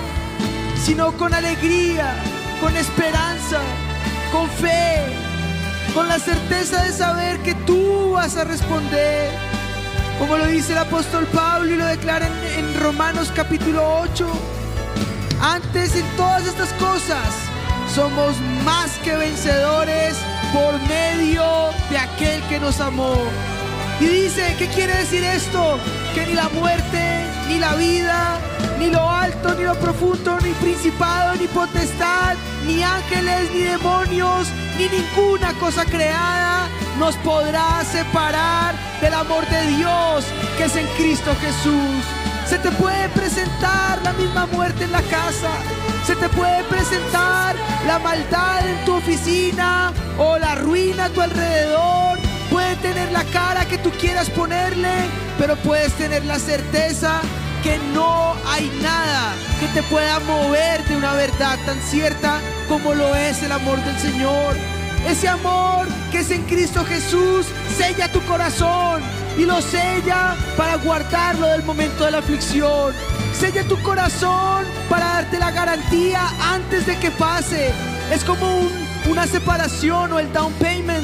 sino 0.84 1.12
con 1.14 1.34
alegría, 1.34 2.16
con 2.60 2.76
esperanza, 2.76 3.62
con 4.32 4.50
fe, 4.50 5.04
con 5.94 6.08
la 6.08 6.20
certeza 6.20 6.84
de 6.84 6.92
saber 6.92 7.40
que 7.40 7.56
tú 7.56 8.12
vas 8.12 8.36
a 8.38 8.44
responder. 8.44 9.32
Como 10.20 10.38
lo 10.38 10.48
dice 10.48 10.72
el 10.72 10.80
apóstol 10.80 11.26
Pablo 11.28 11.74
y 11.74 11.78
lo 11.78 11.86
declara 11.86 12.28
en, 12.28 12.66
en 12.66 12.80
Romanos 12.80 13.32
capítulo 13.36 14.00
8. 14.02 14.53
Antes 15.44 15.94
en 15.98 16.06
todas 16.16 16.46
estas 16.46 16.72
cosas 16.76 17.28
somos 17.94 18.40
más 18.64 18.92
que 19.04 19.14
vencedores 19.14 20.16
por 20.54 20.80
medio 20.88 21.44
de 21.90 21.98
aquel 21.98 22.42
que 22.44 22.62
nos 22.62 22.80
amó. 22.80 23.18
Y 24.00 24.06
dice, 24.06 24.56
¿qué 24.58 24.70
quiere 24.70 24.96
decir 24.96 25.22
esto? 25.22 25.80
Que 26.16 26.28
ni 26.28 26.34
la 26.34 26.48
muerte, 26.48 27.26
ni 27.50 27.60
la 27.60 27.76
vida, 27.76 28.40
ni 28.80 28.90
lo 28.90 29.10
alto, 29.10 29.54
ni 29.56 29.66
lo 29.66 29.76
profundo, 29.76 30.40
ni 30.40 30.52
principado, 30.54 31.36
ni 31.36 31.48
potestad, 31.48 32.38
ni 32.66 32.82
ángeles, 32.82 33.52
ni 33.54 33.64
demonios, 33.64 34.48
ni 34.78 34.88
ninguna 34.88 35.52
cosa 35.60 35.84
creada 35.84 36.70
nos 36.98 37.16
podrá 37.18 37.84
separar 37.84 38.76
del 39.02 39.14
amor 39.14 39.46
de 39.50 39.68
Dios 39.76 40.24
que 40.58 40.64
es 40.64 40.76
en 40.78 40.88
Cristo 40.96 41.36
Jesús. 41.42 42.13
Se 42.54 42.60
te 42.60 42.72
puede 42.74 43.10
presentar 43.10 44.00
la 44.04 44.14
misma 44.14 44.46
muerte 44.46 44.84
en 44.84 44.92
la 44.92 45.02
casa. 45.02 45.50
Se 46.06 46.16
te 46.16 46.30
puede 46.30 46.64
presentar 46.66 47.56
la 47.88 47.98
maldad 47.98 48.70
en 48.70 48.86
tu 48.86 48.94
oficina 48.94 49.92
o 50.20 50.38
la 50.38 50.54
ruina 50.54 51.06
a 51.06 51.10
tu 51.10 51.22
alrededor. 51.22 52.20
Puede 52.52 52.76
tener 52.76 53.12
la 53.12 53.24
cara 53.24 53.66
que 53.66 53.80
tú 53.80 53.90
quieras 54.00 54.30
ponerle, 54.30 54.94
pero 55.40 55.56
puedes 55.56 55.94
tener 55.94 56.26
la 56.26 56.38
certeza 56.38 57.22
que 57.64 57.80
no 57.92 58.36
hay 58.48 58.70
nada 58.84 59.34
que 59.60 59.68
te 59.70 59.82
pueda 59.90 60.20
mover 60.20 60.84
de 60.86 60.96
una 60.96 61.14
verdad 61.14 61.58
tan 61.66 61.82
cierta 61.82 62.40
como 62.70 62.94
lo 62.94 63.16
es 63.16 63.42
el 63.42 63.52
amor 63.52 63.84
del 63.84 63.98
Señor. 63.98 64.83
Ese 65.08 65.28
amor 65.28 65.88
que 66.12 66.20
es 66.20 66.32
en 66.32 66.44
Cristo 66.44 66.84
Jesús 66.86 67.46
sella 67.78 68.12
tu 68.12 68.22
corazón 68.22 69.02
y 69.38 69.46
lo 69.46 69.62
sella 69.62 70.36
para 70.56 70.76
guardarlo 70.78 71.48
del 71.48 71.64
momento 71.64 72.06
de 72.06 72.12
la 72.12 72.20
aflicción. 72.20 72.94
Sella 73.38 73.64
tu 73.68 73.82
corazón 73.82 74.66
para 74.90 75.06
darte 75.06 75.40
la 75.40 75.52
garantía 75.52 76.22
antes 76.54 76.86
de 76.86 76.98
que 77.00 77.12
pase. 77.12 77.72
Es 78.12 78.24
como 78.24 78.58
un- 78.60 78.88
una 79.10 79.28
separación 79.28 80.14
o 80.14 80.20
el 80.20 80.32
down 80.32 80.54
payment. 80.54 81.04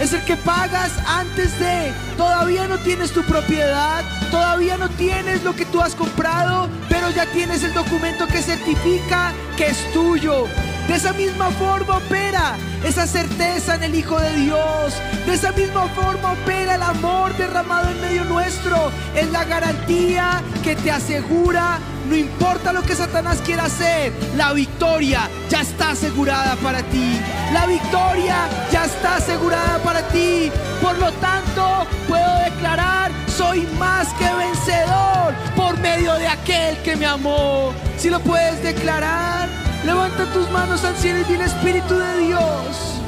Es 0.00 0.12
el 0.12 0.22
que 0.24 0.36
pagas 0.36 0.92
antes 1.06 1.58
de. 1.58 1.92
Todavía 2.16 2.66
no 2.68 2.78
tienes 2.78 3.12
tu 3.12 3.22
propiedad, 3.22 4.02
todavía 4.30 4.76
no 4.76 4.88
tienes 4.90 5.42
lo 5.42 5.54
que 5.54 5.64
tú 5.66 5.80
has 5.80 5.94
comprado, 5.94 6.68
pero 6.88 7.10
ya 7.10 7.26
tienes 7.26 7.62
el 7.64 7.72
documento 7.74 8.26
que 8.26 8.42
certifica 8.42 9.32
que 9.56 9.66
es 9.68 9.92
tuyo. 9.92 10.46
De 10.88 10.94
esa 10.94 11.12
misma 11.12 11.50
forma 11.50 11.96
opera 11.96 12.56
esa 12.84 13.06
certeza 13.06 13.74
en 13.74 13.82
el 13.82 13.94
Hijo 13.94 14.20
de 14.20 14.32
Dios. 14.36 14.94
De 15.26 15.34
esa 15.34 15.50
misma 15.52 15.88
forma 15.88 16.32
opera 16.32 16.76
el 16.76 16.82
amor 16.82 17.36
derramado 17.36 17.90
en 17.90 18.00
medio 18.00 18.24
nuestro. 18.24 18.92
Es 19.14 19.30
la 19.32 19.44
garantía 19.44 20.42
que 20.62 20.76
te 20.76 20.92
asegura, 20.92 21.78
no 22.08 22.14
importa 22.14 22.72
lo 22.72 22.82
que 22.82 22.94
Satanás 22.94 23.42
quiera 23.44 23.64
hacer, 23.64 24.12
la 24.36 24.52
victoria 24.52 25.28
ya 25.48 25.62
está 25.62 25.90
asegurada 25.90 26.54
para 26.56 26.82
ti. 26.84 27.20
La 27.52 27.66
victoria 27.66 28.36
ya 28.70 28.84
está 28.84 29.16
asegurada 29.16 29.78
para 29.78 30.02
ti. 30.08 30.52
Por 30.80 30.96
lo 30.98 31.10
tanto, 31.14 31.86
puedo 32.06 32.38
declarar, 32.44 33.10
soy 33.36 33.66
más 33.78 34.08
que 34.14 34.32
vencedor 34.32 35.34
por 35.56 35.78
medio 35.78 36.14
de 36.14 36.28
aquel 36.28 36.76
que 36.82 36.94
me 36.94 37.06
amó. 37.06 37.72
Si 37.98 38.08
lo 38.08 38.20
puedes 38.20 38.62
declarar, 38.62 39.65
levanta 39.86 40.26
tus 40.32 40.50
manos 40.50 40.84
al 40.84 40.96
cielo 40.96 41.20
y 41.20 41.24
dile 41.24 41.44
Espíritu 41.44 41.94
de 41.94 42.18
Dios. 42.18 43.00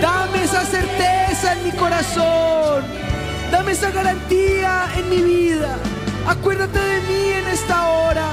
Dame 0.00 0.44
esa 0.44 0.64
certeza 0.64 1.54
en 1.54 1.64
mi 1.64 1.72
corazón. 1.72 2.84
Dame 3.50 3.72
esa 3.72 3.90
garantía 3.90 4.86
en 4.96 5.08
mi 5.08 5.22
vida. 5.22 5.78
Acuérdate 6.28 6.78
de 6.78 7.00
mí 7.00 7.28
en 7.30 7.48
esta 7.48 7.88
hora. 7.88 8.28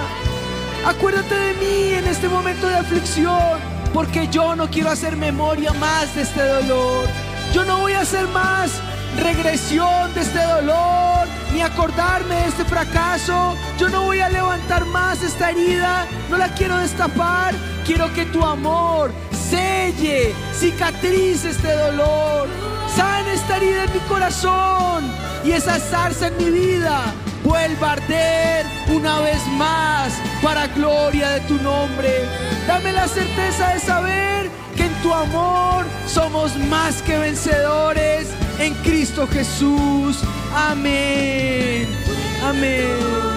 Acuérdate 0.85 1.33
de 1.33 1.53
mí 1.53 1.93
en 1.93 2.07
este 2.07 2.27
momento 2.27 2.67
de 2.67 2.75
aflicción. 2.75 3.59
Porque 3.93 4.27
yo 4.27 4.55
no 4.55 4.69
quiero 4.69 4.89
hacer 4.89 5.15
memoria 5.15 5.71
más 5.73 6.13
de 6.13 6.23
este 6.23 6.43
dolor. 6.43 7.07
Yo 7.53 7.63
no 7.63 7.79
voy 7.79 7.93
a 7.93 8.01
hacer 8.01 8.27
más 8.27 8.81
regresión 9.17 10.13
de 10.13 10.21
este 10.21 10.43
dolor, 10.43 11.27
ni 11.53 11.61
acordarme 11.61 12.35
de 12.35 12.47
este 12.47 12.65
fracaso. 12.65 13.55
Yo 13.77 13.89
no 13.89 14.03
voy 14.03 14.19
a 14.19 14.29
levantar 14.29 14.85
más 14.85 15.21
esta 15.23 15.51
herida, 15.51 16.05
no 16.29 16.37
la 16.37 16.49
quiero 16.49 16.77
destapar. 16.77 17.53
Quiero 17.85 18.13
que 18.13 18.25
tu 18.25 18.45
amor 18.45 19.11
selle, 19.51 20.33
cicatrice 20.53 21.49
este 21.49 21.75
dolor, 21.75 22.47
sana 22.95 23.33
esta 23.33 23.57
herida 23.57 23.83
en 23.83 23.93
mi 23.93 23.99
corazón 24.07 25.03
y 25.43 25.51
esa 25.51 25.77
zarza 25.77 26.27
en 26.27 26.37
mi 26.37 26.49
vida 26.51 27.13
vuelva 27.43 27.89
a 27.89 27.91
arder 27.93 28.65
una 28.93 29.19
vez 29.19 29.45
más 29.57 30.13
para 30.41 30.67
gloria 30.67 31.31
de 31.31 31.41
tu 31.41 31.55
nombre. 31.55 32.29
Dame 32.67 32.93
la 32.93 33.07
certeza 33.07 33.73
de 33.73 33.79
saber 33.79 34.49
que 34.75 34.85
en 34.85 34.93
tu 35.01 35.13
amor 35.13 35.85
somos 36.07 36.55
más 36.57 37.01
que 37.01 37.17
vencedores 37.17 38.29
en 38.59 38.73
Cristo 38.83 39.27
Jesús. 39.27 40.19
Amén. 40.53 41.87
Amén. 42.43 43.30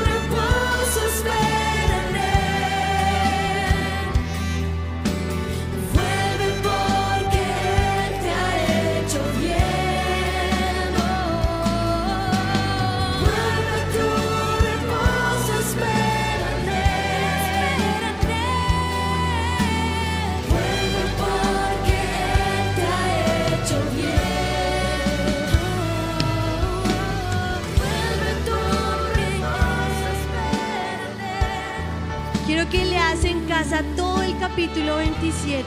27, 35.20 35.64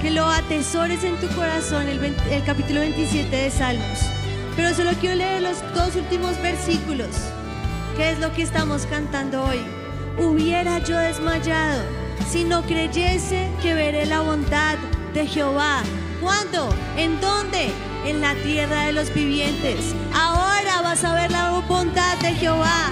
que 0.00 0.10
lo 0.10 0.26
atesores 0.26 1.04
en 1.04 1.16
tu 1.16 1.28
corazón, 1.34 1.86
el, 1.88 2.44
capítulo 2.44 2.80
27 2.80 3.34
de 3.34 3.50
Salmos. 3.50 3.98
Pero 4.56 4.74
solo 4.74 4.90
quiero 5.00 5.16
leer 5.16 5.42
los 5.42 5.60
dos 5.74 5.96
últimos 5.96 6.40
versículos, 6.40 7.08
que 7.96 8.10
es 8.10 8.18
lo 8.20 8.32
que 8.32 8.42
estamos 8.42 8.86
cantando 8.86 9.44
hoy. 9.44 9.60
Hubiera 10.18 10.78
yo 10.78 10.96
desmayado 10.98 11.82
si 12.30 12.44
no 12.44 12.62
creyese 12.62 13.50
que 13.62 13.74
veré 13.74 14.06
la 14.06 14.20
bondad 14.20 14.78
de 15.12 15.26
Jehová. 15.26 15.82
¿Cuándo? 16.20 16.68
¿En 16.96 17.20
dónde? 17.20 17.70
En 18.06 18.20
la 18.20 18.34
tierra 18.36 18.86
de 18.86 18.92
los 18.92 19.12
vivientes. 19.12 19.94
Ahora 20.14 20.80
vas 20.82 21.04
a 21.04 21.14
ver 21.14 21.30
la 21.30 21.60
bondad 21.68 22.16
de 22.18 22.32
Jehová. 22.34 22.90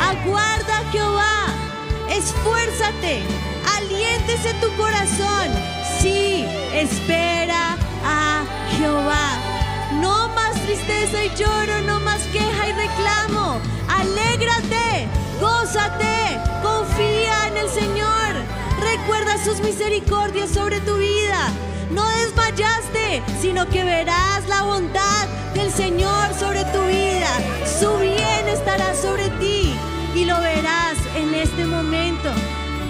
Aguarda 0.00 0.84
Jehová. 0.92 1.46
Esfuérzate, 2.10 3.22
aliéntese 4.28 4.54
tu 4.60 4.70
corazón. 4.76 5.48
Sí, 6.00 6.44
espera 6.72 7.76
a 8.04 8.44
Jehová. 8.76 9.38
No 10.00 10.28
más 10.28 10.54
tristeza 10.64 11.24
y 11.24 11.30
lloro, 11.36 11.80
no 11.86 12.00
más 12.00 12.20
queja 12.32 12.68
y 12.68 12.72
reclamo. 12.72 13.58
Alégrate, 13.88 15.08
gózate, 15.40 16.38
confía 16.62 17.48
en 17.48 17.56
el 17.56 17.68
Señor. 17.70 18.34
Recuerda 18.80 19.42
sus 19.42 19.60
misericordias 19.60 20.50
sobre 20.50 20.80
tu 20.80 20.96
vida. 20.96 21.50
No 21.90 22.06
desmayaste, 22.08 23.22
sino 23.40 23.66
que 23.68 23.82
verás 23.82 24.46
la 24.46 24.62
bondad 24.62 25.26
del 25.54 25.72
Señor 25.72 26.34
sobre 26.38 26.64
tu 26.66 26.82
vida. 26.82 27.30
Su 27.80 27.98
bien 27.98 28.48
estará 28.48 28.94
sobre 28.94 29.28
ti 29.40 29.74
y 30.14 30.24
lo 30.26 30.38
verás 30.40 30.98
en 31.16 31.34
este 31.34 31.64
momento. 31.64 32.30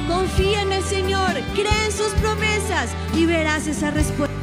Confía 0.09 0.63
en 0.63 0.73
el 0.73 0.83
Señor, 0.83 1.33
cree 1.55 1.85
en 1.85 1.93
sus 1.93 2.15
promesas 2.15 2.91
y 3.15 3.27
verás 3.27 3.67
esa 3.67 3.91
respuesta. 3.91 4.35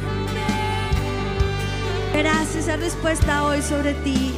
Verás 2.12 2.54
esa 2.54 2.76
respuesta 2.76 3.44
hoy 3.44 3.60
sobre 3.62 3.94
ti. 3.94 4.35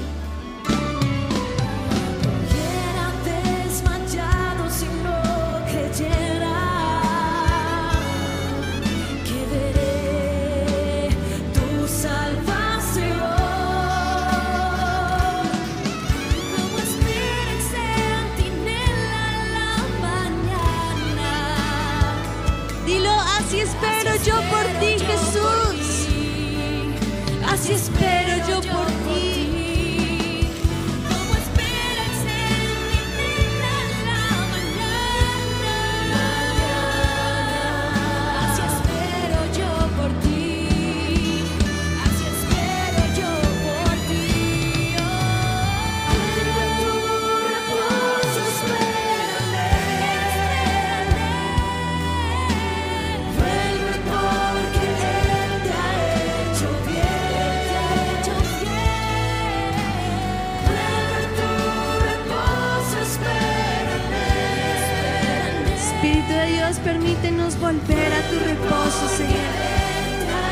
Permítenos 67.19 67.59
volver 67.59 68.13
a 68.13 68.23
tu 68.31 68.39
reposo, 68.45 69.09
Señor. 69.17 69.51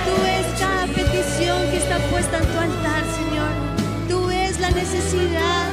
Tú 0.05 0.23
ves 0.23 0.47
cada 0.59 0.87
petición 0.87 1.71
que 1.71 1.79
está 1.79 1.99
puesta 2.11 2.39
en 2.39 2.45
tu 2.45 2.59
altar, 2.59 3.05
Señor. 3.15 3.51
Tú 4.09 4.27
ves 4.27 4.59
la 4.61 4.71
necesidad. 4.71 5.69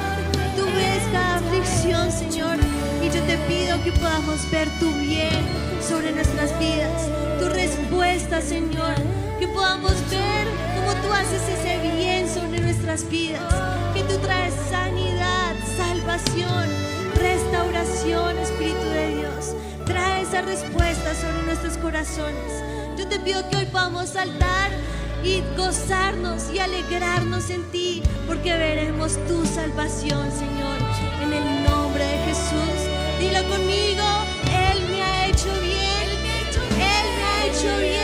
Tú 0.56 0.66
ves 0.66 1.04
cada 1.12 1.38
aflicción, 1.38 2.12
Señor. 2.12 2.58
Y 3.02 3.06
yo 3.06 3.22
te 3.24 3.38
pido 3.48 3.82
que 3.84 3.92
podamos 3.94 4.50
ver 4.52 4.68
tu 4.80 4.92
bien 4.94 5.40
sobre 5.88 6.12
nuestras 6.12 6.58
vidas. 6.60 7.10
Tu 7.40 7.50
respuesta, 7.50 8.42
Señor. 8.42 8.96
Que 9.40 9.48
podamos 9.48 9.94
ver 10.10 10.48
cómo 10.76 10.94
tú 11.02 11.12
haces 11.14 11.42
ese 11.58 11.96
bien 11.96 12.30
sobre 12.30 12.60
nuestras 12.60 13.10
vidas. 13.10 13.54
Que 13.94 14.04
tú 14.04 14.18
traes 14.20 14.54
sanidad, 14.70 15.56
salvación, 15.76 16.68
restauración, 17.20 18.38
Espíritu 18.38 18.90
de 18.90 19.16
Dios. 19.16 19.56
Trae 20.04 20.24
esa 20.24 20.42
respuesta 20.42 21.16
sobre 21.16 21.44
nuestros 21.44 21.78
corazones. 21.78 22.62
Yo 22.98 23.08
te 23.08 23.22
pido 23.22 23.50
que 23.50 23.56
hoy 23.56 23.66
podamos 23.68 24.10
saltar 24.10 24.70
y 25.24 25.42
gozarnos 25.56 26.52
y 26.54 26.60
alegrarnos 26.60 27.50
en 27.50 27.64
ti, 27.72 28.04
porque 28.28 28.52
veremos 28.52 29.14
tu 29.30 29.46
salvación, 29.46 30.30
Señor, 30.30 30.78
en 31.22 31.32
el 31.32 31.64
nombre 31.64 32.04
de 32.04 32.18
Jesús. 32.26 32.80
Dilo 33.18 33.48
conmigo, 33.48 34.04
Él 34.52 34.90
me 34.90 35.02
ha 35.02 35.28
hecho 35.28 35.48
bien, 35.62 36.10
Él 36.10 37.08
me 37.16 37.24
ha 37.24 37.46
hecho 37.46 37.78
bien. 37.80 38.03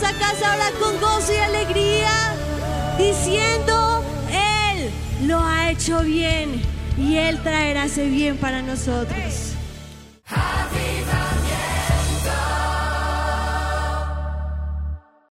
Vamos 0.00 0.14
a 0.14 0.18
casa 0.20 0.52
ahora 0.52 0.70
con 0.78 1.00
gozo 1.00 1.32
y 1.32 1.38
alegría, 1.38 2.32
diciendo, 2.96 4.04
Él 4.30 4.90
lo 5.26 5.40
ha 5.40 5.72
hecho 5.72 6.02
bien 6.02 6.62
y 6.96 7.16
Él 7.16 7.42
traerá 7.42 7.86
ese 7.86 8.06
bien 8.06 8.36
para 8.36 8.62
nosotros. 8.62 9.47